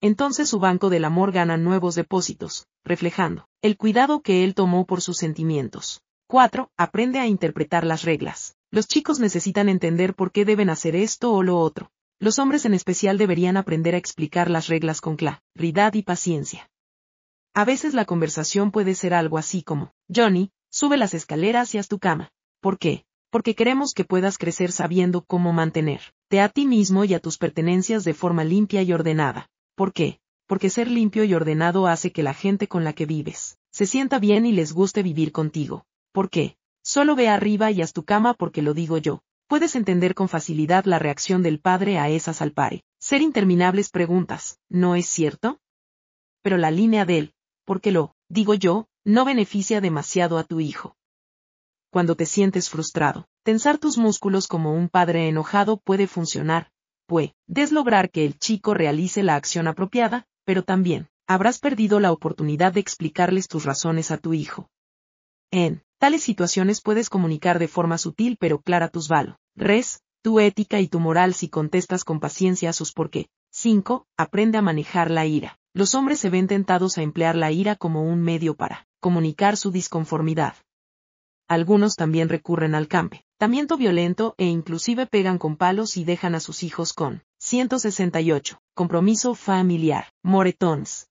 entonces 0.01 0.49
su 0.49 0.61
banco 0.61 0.91
del 0.91 1.05
amor 1.05 1.33
gana 1.33 1.57
nuevos 1.57 1.97
depósitos, 1.97 2.69
reflejando 2.85 3.49
el 3.63 3.77
cuidado 3.77 4.21
que 4.21 4.45
él 4.45 4.55
tomó 4.55 4.87
por 4.87 5.01
sus 5.01 5.17
sentimientos. 5.17 6.03
4. 6.29 6.71
Aprende 6.77 7.19
a 7.19 7.27
interpretar 7.27 7.85
las 7.85 8.05
reglas. 8.05 8.55
Los 8.71 8.87
chicos 8.87 9.19
necesitan 9.19 9.69
entender 9.69 10.15
por 10.15 10.31
qué 10.31 10.45
deben 10.45 10.71
hacer 10.71 10.95
esto 10.95 11.33
o 11.33 11.43
lo 11.43 11.59
otro. 11.59 11.91
Los 12.21 12.39
hombres 12.39 12.65
en 12.65 12.75
especial 12.75 13.19
deberían 13.19 13.57
aprender 13.57 13.97
a 13.97 13.99
explicar 13.99 14.51
las 14.51 14.69
reglas 14.69 15.01
con 15.01 15.17
claridad 15.17 15.95
y 15.95 16.03
paciencia. 16.03 16.71
A 17.55 17.65
veces 17.65 17.93
la 17.93 18.05
conversación 18.05 18.71
puede 18.71 18.95
ser 18.95 19.15
algo 19.15 19.37
así 19.37 19.65
como, 19.65 19.91
Johnny, 20.15 20.53
sube 20.71 20.97
las 20.97 21.13
escaleras 21.13 21.75
y 21.75 21.79
haz 21.79 21.89
tu 21.89 21.99
cama. 21.99 22.31
¿Por 22.61 22.79
qué? 22.79 23.06
Porque 23.37 23.55
queremos 23.55 23.93
que 23.93 24.07
puedas 24.07 24.39
crecer 24.39 24.73
sabiendo 24.73 25.21
cómo 25.21 25.53
mantenerte 25.53 26.41
a 26.41 26.49
ti 26.49 26.65
mismo 26.65 27.05
y 27.05 27.13
a 27.13 27.21
tus 27.21 27.37
pertenencias 27.37 28.03
de 28.03 28.15
forma 28.15 28.45
limpia 28.45 28.81
y 28.81 28.95
ordenada. 28.95 29.51
¿Por 29.75 29.93
qué? 29.93 30.21
Porque 30.47 30.71
ser 30.71 30.91
limpio 30.91 31.23
y 31.23 31.35
ordenado 31.35 31.87
hace 31.87 32.13
que 32.13 32.23
la 32.23 32.33
gente 32.33 32.67
con 32.67 32.83
la 32.83 32.95
que 32.95 33.05
vives 33.05 33.59
se 33.71 33.85
sienta 33.85 34.19
bien 34.19 34.47
y 34.47 34.53
les 34.53 34.73
guste 34.73 35.03
vivir 35.03 35.33
contigo. 35.33 35.85
¿Por 36.13 36.31
qué? 36.31 36.57
Solo 36.83 37.15
ve 37.15 37.29
arriba 37.29 37.71
y 37.71 37.83
haz 37.83 37.93
tu 37.93 38.05
cama 38.05 38.33
porque 38.33 38.63
lo 38.63 38.73
digo 38.73 38.97
yo. 38.97 39.21
Puedes 39.49 39.77
entender 39.77 40.15
con 40.15 40.31
facilidad 40.31 40.87
la 40.87 40.99
reacción 40.99 41.43
del 41.43 41.61
padre 41.61 41.99
a 41.99 42.09
esas 42.09 42.41
al 42.41 42.53
pare. 42.53 42.85
Ser 42.99 43.21
interminables 43.21 43.91
preguntas, 43.91 44.61
¿no 44.71 44.97
es 44.97 45.05
cierto? 45.05 45.59
Pero 46.41 46.57
la 46.57 46.71
línea 46.71 47.05
del, 47.05 47.35
porque 47.67 47.93
lo, 47.93 48.15
digo 48.31 48.55
yo, 48.55 48.87
no 49.05 49.27
beneficia 49.27 49.83
demasiado 49.83 50.39
a 50.39 50.45
tu 50.45 50.61
hijo. 50.61 50.96
Cuando 51.91 52.15
te 52.15 52.27
sientes 52.27 52.69
frustrado, 52.69 53.27
tensar 53.43 53.79
tus 53.79 53.97
músculos 53.99 54.49
como 54.49 54.73
un 54.75 54.89
padre 54.89 55.29
enojado 55.29 55.79
puede 55.79 56.07
funcionar, 56.07 56.71
puedes 57.07 57.73
lograr 57.73 58.11
que 58.11 58.25
el 58.25 58.39
chico 58.39 58.75
realice 58.75 59.23
la 59.23 59.37
acción 59.37 59.69
apropiada, 59.69 60.27
pero 60.45 60.63
también, 60.63 61.09
habrás 61.27 61.59
perdido 61.59 62.01
la 62.01 62.13
oportunidad 62.13 62.73
de 62.73 62.81
explicarles 62.81 63.49
tus 63.49 63.65
razones 63.65 64.11
a 64.11 64.19
tu 64.19 64.35
hijo. 64.35 64.69
En 65.51 65.83
tales 65.99 66.23
situaciones 66.23 66.81
puedes 66.83 67.09
comunicar 67.09 67.59
de 67.59 67.69
forma 67.69 67.99
sutil 67.99 68.37
pero 68.39 68.61
clara 68.61 68.89
tus 68.89 69.09
valores, 69.09 70.03
tu 70.23 70.41
ética 70.41 70.81
y 70.81 70.89
tu 70.89 71.01
moral 71.01 71.35
si 71.35 71.49
contestas 71.49 72.05
con 72.05 72.21
paciencia 72.21 72.71
a 72.71 72.73
sus 72.73 72.93
por 72.93 73.11
qué. 73.11 73.29
5. 73.53 74.07
Aprende 74.19 74.59
a 74.59 74.63
manejar 74.63 75.11
la 75.11 75.25
ira. 75.25 75.59
Los 75.73 75.95
hombres 75.95 76.19
se 76.19 76.31
ven 76.31 76.47
tentados 76.49 76.99
a 76.99 77.03
emplear 77.03 77.37
la 77.37 77.53
ira 77.53 77.77
como 77.77 78.03
un 78.03 78.23
medio 78.23 78.57
para 78.57 78.87
comunicar 79.01 79.57
su 79.57 79.71
disconformidad. 79.71 80.55
Algunos 81.49 81.95
también 81.95 82.29
recurren 82.29 82.75
al 82.75 82.89
campamiento 82.89 83.77
violento 83.77 84.35
e 84.37 84.47
inclusive 84.47 85.07
pegan 85.07 85.39
con 85.39 85.57
palos 85.57 85.97
y 85.97 86.05
dejan 86.05 86.35
a 86.35 86.41
sus 86.41 86.65
hijos 86.65 86.93
con 86.93 87.23
168. 87.39 88.61
Compromiso 88.75 89.35
familiar. 89.37 90.07
Moretones. 90.25 91.09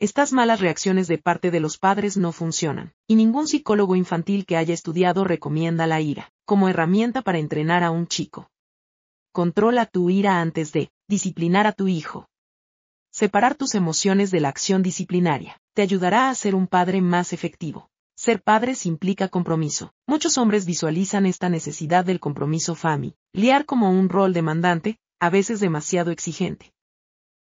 Estas 0.00 0.32
malas 0.32 0.60
reacciones 0.60 1.06
de 1.06 1.18
parte 1.18 1.52
de 1.52 1.60
los 1.60 1.78
padres 1.78 2.16
no 2.16 2.32
funcionan, 2.32 2.94
y 3.06 3.14
ningún 3.14 3.46
psicólogo 3.46 3.94
infantil 3.94 4.44
que 4.44 4.56
haya 4.56 4.74
estudiado 4.74 5.22
recomienda 5.22 5.86
la 5.86 6.00
ira, 6.00 6.32
como 6.44 6.68
herramienta 6.68 7.22
para 7.22 7.38
entrenar 7.38 7.84
a 7.84 7.92
un 7.92 8.08
chico. 8.08 8.50
Controla 9.32 9.86
tu 9.86 10.10
ira 10.10 10.40
antes 10.40 10.72
de 10.72 10.90
disciplinar 11.08 11.68
a 11.68 11.72
tu 11.72 11.86
hijo. 11.86 12.28
Separar 13.12 13.54
tus 13.54 13.76
emociones 13.76 14.32
de 14.32 14.40
la 14.40 14.48
acción 14.48 14.82
disciplinaria 14.82 15.60
te 15.74 15.82
ayudará 15.82 16.28
a 16.28 16.34
ser 16.34 16.56
un 16.56 16.66
padre 16.66 17.00
más 17.00 17.32
efectivo. 17.32 17.88
Ser 18.24 18.42
padres 18.42 18.86
implica 18.86 19.28
compromiso. 19.28 19.92
Muchos 20.06 20.38
hombres 20.38 20.64
visualizan 20.64 21.26
esta 21.26 21.50
necesidad 21.50 22.06
del 22.06 22.20
compromiso 22.20 22.74
familiar 22.74 23.66
como 23.66 23.90
un 23.90 24.08
rol 24.08 24.32
demandante, 24.32 24.98
a 25.20 25.28
veces 25.28 25.60
demasiado 25.60 26.10
exigente. 26.10 26.72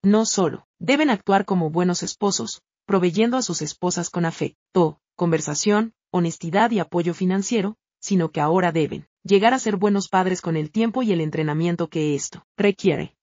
No 0.01 0.25
solo, 0.25 0.65
deben 0.79 1.11
actuar 1.11 1.45
como 1.45 1.69
buenos 1.69 2.01
esposos, 2.01 2.63
proveyendo 2.87 3.37
a 3.37 3.43
sus 3.43 3.61
esposas 3.61 4.09
con 4.09 4.25
afecto, 4.25 4.99
conversación, 5.15 5.93
honestidad 6.09 6.71
y 6.71 6.79
apoyo 6.79 7.13
financiero, 7.13 7.77
sino 8.01 8.31
que 8.31 8.41
ahora 8.41 8.71
deben 8.71 9.05
llegar 9.21 9.53
a 9.53 9.59
ser 9.59 9.75
buenos 9.77 10.09
padres 10.09 10.41
con 10.41 10.57
el 10.57 10.71
tiempo 10.71 11.03
y 11.03 11.11
el 11.11 11.21
entrenamiento 11.21 11.87
que 11.87 12.15
esto 12.15 12.47
requiere. 12.57 13.15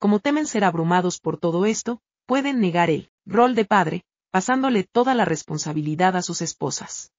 Como 0.00 0.18
temen 0.18 0.48
ser 0.48 0.64
abrumados 0.64 1.20
por 1.20 1.38
todo 1.38 1.66
esto, 1.66 2.00
pueden 2.26 2.58
negar 2.58 2.90
el 2.90 3.12
rol 3.24 3.54
de 3.54 3.64
padre, 3.64 4.04
pasándole 4.34 4.82
toda 4.82 5.14
la 5.14 5.24
responsabilidad 5.24 6.16
a 6.16 6.20
sus 6.20 6.42
esposas. 6.42 7.12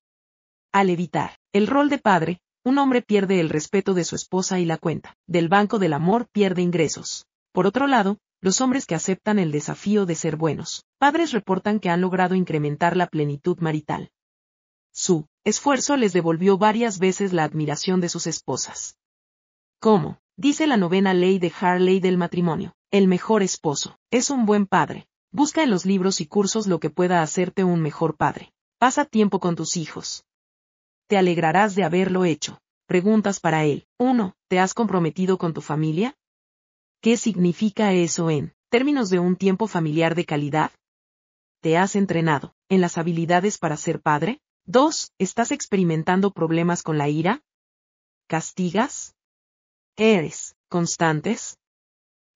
Al 0.74 0.90
evitar 0.90 1.40
el 1.54 1.66
rol 1.66 1.88
de 1.88 1.98
padre, 1.98 2.42
un 2.66 2.78
hombre 2.78 3.02
pierde 3.02 3.40
el 3.40 3.48
respeto 3.48 3.94
de 3.94 4.04
su 4.04 4.18
esposa 4.18 4.60
y 4.60 4.66
la 4.66 4.78
cuenta 4.78 5.16
del 5.26 5.48
banco 5.48 5.80
del 5.80 5.94
amor 5.94 6.28
pierde 6.28 6.62
ingresos. 6.62 7.26
Por 7.54 7.68
otro 7.68 7.88
lado, 7.88 8.18
los 8.42 8.60
hombres 8.60 8.86
que 8.86 8.96
aceptan 8.96 9.40
el 9.40 9.54
desafío 9.54 10.06
de 10.06 10.16
ser 10.16 10.36
buenos 10.36 10.84
padres 10.98 11.32
reportan 11.32 11.80
que 11.80 11.90
han 11.90 12.02
logrado 12.02 12.36
incrementar 12.36 12.98
la 12.98 13.08
plenitud 13.08 13.60
marital. 13.62 14.12
Su 14.92 15.26
esfuerzo 15.46 15.96
les 15.96 16.12
devolvió 16.12 16.58
varias 16.58 17.00
veces 17.00 17.32
la 17.32 17.46
admiración 17.46 18.02
de 18.02 18.10
sus 18.10 18.28
esposas. 18.28 18.98
¿Cómo? 19.80 20.20
Dice 20.36 20.68
la 20.68 20.76
novena 20.76 21.14
ley 21.14 21.40
de 21.40 21.54
Harley 21.62 22.02
del 22.02 22.18
matrimonio. 22.18 22.76
El 22.92 23.08
mejor 23.08 23.42
esposo 23.42 23.98
es 24.12 24.30
un 24.30 24.46
buen 24.46 24.68
padre. 24.68 25.08
Busca 25.36 25.64
en 25.64 25.70
los 25.70 25.86
libros 25.86 26.22
y 26.22 26.28
cursos 26.28 26.66
lo 26.66 26.80
que 26.80 26.90
pueda 26.90 27.22
hacerte 27.22 27.66
un 27.66 27.82
mejor 27.82 28.16
padre. 28.16 28.54
Pasa 28.78 29.04
tiempo 29.04 29.42
con 29.42 29.58
tus 29.58 29.76
hijos. 29.76 30.24
Te 31.08 31.18
alegrarás 31.18 31.76
de 31.76 31.84
haberlo 31.84 32.24
hecho. 32.24 32.62
Preguntas 32.88 33.42
para 33.42 33.66
él. 33.66 33.86
1. 34.00 34.34
¿Te 34.48 34.60
has 34.60 34.74
comprometido 34.74 35.38
con 35.38 35.54
tu 35.54 35.60
familia? 35.60 36.16
¿Qué 37.02 37.18
significa 37.18 37.92
eso 37.92 38.30
en 38.30 38.54
términos 38.70 39.10
de 39.10 39.20
un 39.20 39.36
tiempo 39.36 39.68
familiar 39.68 40.16
de 40.16 40.24
calidad? 40.24 40.72
¿Te 41.60 41.78
has 41.78 41.98
entrenado 41.98 42.56
en 42.70 42.80
las 42.80 42.98
habilidades 42.98 43.58
para 43.58 43.76
ser 43.76 44.00
padre? 44.00 44.40
2. 44.68 45.12
¿Estás 45.18 45.52
experimentando 45.52 46.32
problemas 46.32 46.82
con 46.82 46.98
la 46.98 47.10
ira? 47.10 47.44
¿Castigas? 48.28 49.18
¿Eres 49.98 50.56
constantes? 50.70 51.58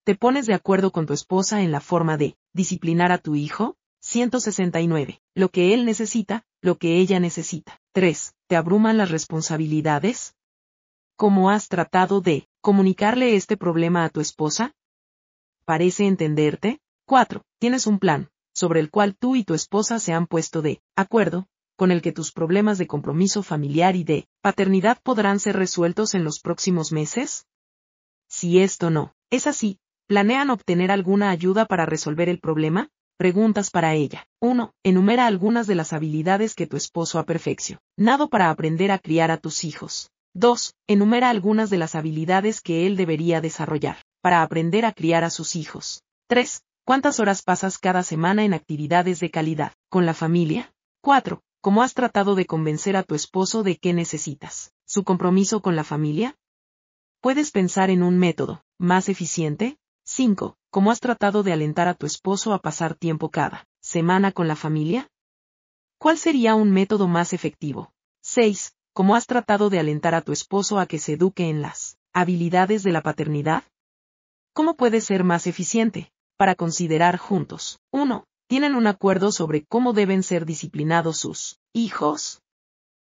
¿Te 0.09 0.15
pones 0.15 0.47
de 0.47 0.55
acuerdo 0.55 0.91
con 0.91 1.05
tu 1.05 1.13
esposa 1.13 1.61
en 1.61 1.71
la 1.71 1.81
forma 1.81 2.17
de 2.17 2.35
disciplinar 2.51 3.11
a 3.11 3.19
tu 3.19 3.35
hijo? 3.35 3.77
169. 4.01 5.21
Lo 5.35 5.49
que 5.49 5.75
él 5.75 5.85
necesita, 5.85 6.47
lo 6.63 6.79
que 6.79 6.97
ella 6.97 7.19
necesita. 7.19 7.79
3. 7.91 8.33
¿Te 8.47 8.55
abruman 8.55 8.97
las 8.97 9.11
responsabilidades? 9.11 10.33
¿Cómo 11.15 11.51
has 11.51 11.67
tratado 11.67 12.21
de 12.21 12.49
comunicarle 12.59 13.35
este 13.35 13.55
problema 13.55 14.03
a 14.03 14.09
tu 14.09 14.19
esposa? 14.19 14.73
¿Parece 15.63 16.07
entenderte? 16.07 16.79
4. 17.05 17.43
Tienes 17.59 17.85
un 17.85 17.99
plan, 17.99 18.31
sobre 18.51 18.79
el 18.79 18.89
cual 18.89 19.15
tú 19.15 19.35
y 19.35 19.43
tu 19.43 19.53
esposa 19.53 19.99
se 19.99 20.13
han 20.13 20.25
puesto 20.25 20.63
de 20.63 20.81
acuerdo, 20.95 21.45
con 21.75 21.91
el 21.91 22.01
que 22.01 22.13
tus 22.13 22.31
problemas 22.31 22.79
de 22.79 22.87
compromiso 22.87 23.43
familiar 23.43 23.95
y 23.95 24.05
de 24.05 24.27
paternidad 24.41 24.99
podrán 25.03 25.39
ser 25.39 25.55
resueltos 25.55 26.15
en 26.15 26.23
los 26.23 26.39
próximos 26.39 26.91
meses? 26.91 27.45
Si 28.27 28.57
esto 28.57 28.89
no 28.89 29.13
es 29.29 29.45
así, 29.45 29.79
¿Planean 30.09 30.49
obtener 30.49 30.89
alguna 30.89 31.29
ayuda 31.29 31.67
para 31.67 31.85
resolver 31.85 32.29
el 32.29 32.39
problema? 32.39 32.89
Preguntas 33.19 33.69
para 33.69 33.93
ella. 33.93 34.25
1. 34.41 34.73
Enumera 34.83 35.27
algunas 35.27 35.67
de 35.67 35.75
las 35.75 35.93
habilidades 35.93 36.55
que 36.55 36.65
tu 36.65 36.77
esposo 36.77 37.19
ha 37.19 37.25
perfeccionado 37.25 38.27
para 38.27 38.49
aprender 38.49 38.91
a 38.91 38.97
criar 38.97 39.29
a 39.29 39.37
tus 39.37 39.63
hijos. 39.63 40.09
2. 40.33 40.73
Enumera 40.87 41.29
algunas 41.29 41.69
de 41.69 41.77
las 41.77 41.93
habilidades 41.93 42.61
que 42.61 42.87
él 42.87 42.97
debería 42.97 43.39
desarrollar 43.39 43.97
para 44.23 44.41
aprender 44.41 44.83
a 44.83 44.93
criar 44.93 45.23
a 45.23 45.29
sus 45.29 45.55
hijos. 45.55 46.01
3. 46.25 46.63
¿Cuántas 46.87 47.19
horas 47.19 47.43
pasas 47.43 47.77
cada 47.77 48.01
semana 48.01 48.43
en 48.43 48.55
actividades 48.55 49.19
de 49.19 49.29
calidad 49.29 49.73
con 49.89 50.07
la 50.07 50.15
familia? 50.15 50.73
4. 51.01 51.43
¿Cómo 51.61 51.83
has 51.83 51.93
tratado 51.93 52.33
de 52.33 52.47
convencer 52.47 52.97
a 52.97 53.03
tu 53.03 53.13
esposo 53.13 53.61
de 53.61 53.77
qué 53.77 53.93
necesitas? 53.93 54.73
¿Su 54.87 55.03
compromiso 55.03 55.61
con 55.61 55.75
la 55.75 55.83
familia? 55.83 56.35
¿Puedes 57.21 57.51
pensar 57.51 57.91
en 57.91 58.01
un 58.01 58.17
método 58.17 58.63
más 58.79 59.07
eficiente? 59.07 59.77
5. 60.11 60.57
¿Cómo 60.71 60.89
has 60.89 61.01
tratado 61.01 61.43
de 61.43 61.53
alentar 61.53 61.87
a 61.87 61.93
tu 61.93 62.07
esposo 62.07 62.51
a 62.53 62.59
pasar 62.63 62.95
tiempo 62.95 63.29
cada 63.29 63.67
semana 63.79 64.31
con 64.31 64.47
la 64.47 64.55
familia? 64.55 65.07
¿Cuál 65.99 66.17
sería 66.17 66.55
un 66.55 66.71
método 66.71 67.07
más 67.07 67.31
efectivo? 67.31 67.93
6. 68.23 68.73
¿Cómo 68.93 69.15
has 69.15 69.27
tratado 69.27 69.69
de 69.69 69.77
alentar 69.77 70.15
a 70.15 70.21
tu 70.21 70.31
esposo 70.31 70.79
a 70.79 70.87
que 70.87 70.97
se 70.97 71.13
eduque 71.13 71.47
en 71.47 71.61
las 71.61 71.99
habilidades 72.11 72.81
de 72.81 72.91
la 72.91 73.03
paternidad? 73.03 73.63
¿Cómo 74.53 74.75
puede 74.75 74.99
ser 74.99 75.23
más 75.23 75.45
eficiente? 75.45 76.11
Para 76.37 76.55
considerar 76.55 77.17
juntos. 77.17 77.79
1. 77.91 78.23
¿Tienen 78.47 78.73
un 78.73 78.87
acuerdo 78.87 79.31
sobre 79.31 79.63
cómo 79.65 79.93
deben 79.93 80.23
ser 80.23 80.47
disciplinados 80.47 81.17
sus 81.17 81.59
hijos? 81.71 82.41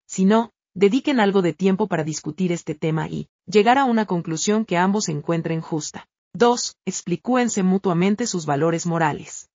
Si 0.07 0.25
no, 0.25 0.51
dediquen 0.73 1.21
algo 1.21 1.41
de 1.41 1.53
tiempo 1.53 1.87
para 1.87 2.03
discutir 2.03 2.51
este 2.51 2.75
tema 2.75 3.07
y 3.07 3.29
llegar 3.45 3.77
a 3.77 3.85
una 3.85 4.05
conclusión 4.05 4.65
que 4.65 4.75
ambos 4.75 5.07
encuentren 5.07 5.61
justa. 5.61 6.05
2. 6.33 6.77
Explicúense 6.85 7.61
mutuamente 7.61 8.25
sus 8.25 8.45
valores 8.45 8.85
morales. 8.85 9.49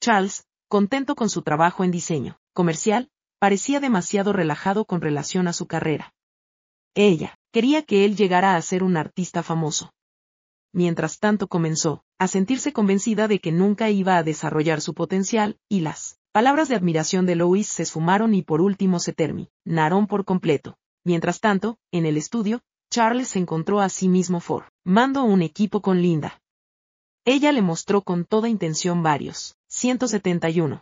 Charles, 0.00 0.44
contento 0.68 1.16
con 1.16 1.30
su 1.30 1.42
trabajo 1.42 1.82
en 1.82 1.90
diseño 1.90 2.38
comercial, 2.52 3.10
parecía 3.38 3.80
demasiado 3.80 4.32
relajado 4.32 4.84
con 4.84 5.00
relación 5.00 5.48
a 5.48 5.52
su 5.52 5.66
carrera. 5.66 6.12
Ella, 6.94 7.38
quería 7.52 7.82
que 7.82 8.04
él 8.04 8.16
llegara 8.16 8.54
a 8.54 8.62
ser 8.62 8.82
un 8.82 8.96
artista 8.96 9.42
famoso. 9.42 9.92
Mientras 10.72 11.18
tanto 11.18 11.48
comenzó, 11.48 12.04
a 12.18 12.28
sentirse 12.28 12.72
convencida 12.72 13.28
de 13.28 13.38
que 13.38 13.52
nunca 13.52 13.88
iba 13.90 14.18
a 14.18 14.22
desarrollar 14.22 14.80
su 14.80 14.92
potencial, 14.92 15.58
y 15.68 15.80
las 15.80 16.18
palabras 16.32 16.68
de 16.68 16.74
admiración 16.74 17.24
de 17.24 17.36
Louise 17.36 17.72
se 17.72 17.84
esfumaron 17.84 18.34
y 18.34 18.42
por 18.42 18.60
último 18.60 19.00
se 19.00 19.14
terminaron 19.14 20.06
por 20.06 20.24
completo. 20.24 20.76
Mientras 21.04 21.40
tanto, 21.40 21.78
en 21.92 22.04
el 22.04 22.16
estudio, 22.16 22.60
Charles 22.90 23.36
encontró 23.36 23.80
a 23.80 23.88
sí 23.88 24.08
mismo 24.08 24.40
formando 24.40 25.22
un 25.22 25.40
equipo 25.42 25.80
con 25.80 26.02
Linda. 26.02 26.42
Ella 27.24 27.52
le 27.52 27.62
mostró 27.62 28.02
con 28.02 28.24
toda 28.24 28.48
intención 28.48 29.02
varios 29.02 29.57
171 29.80 30.76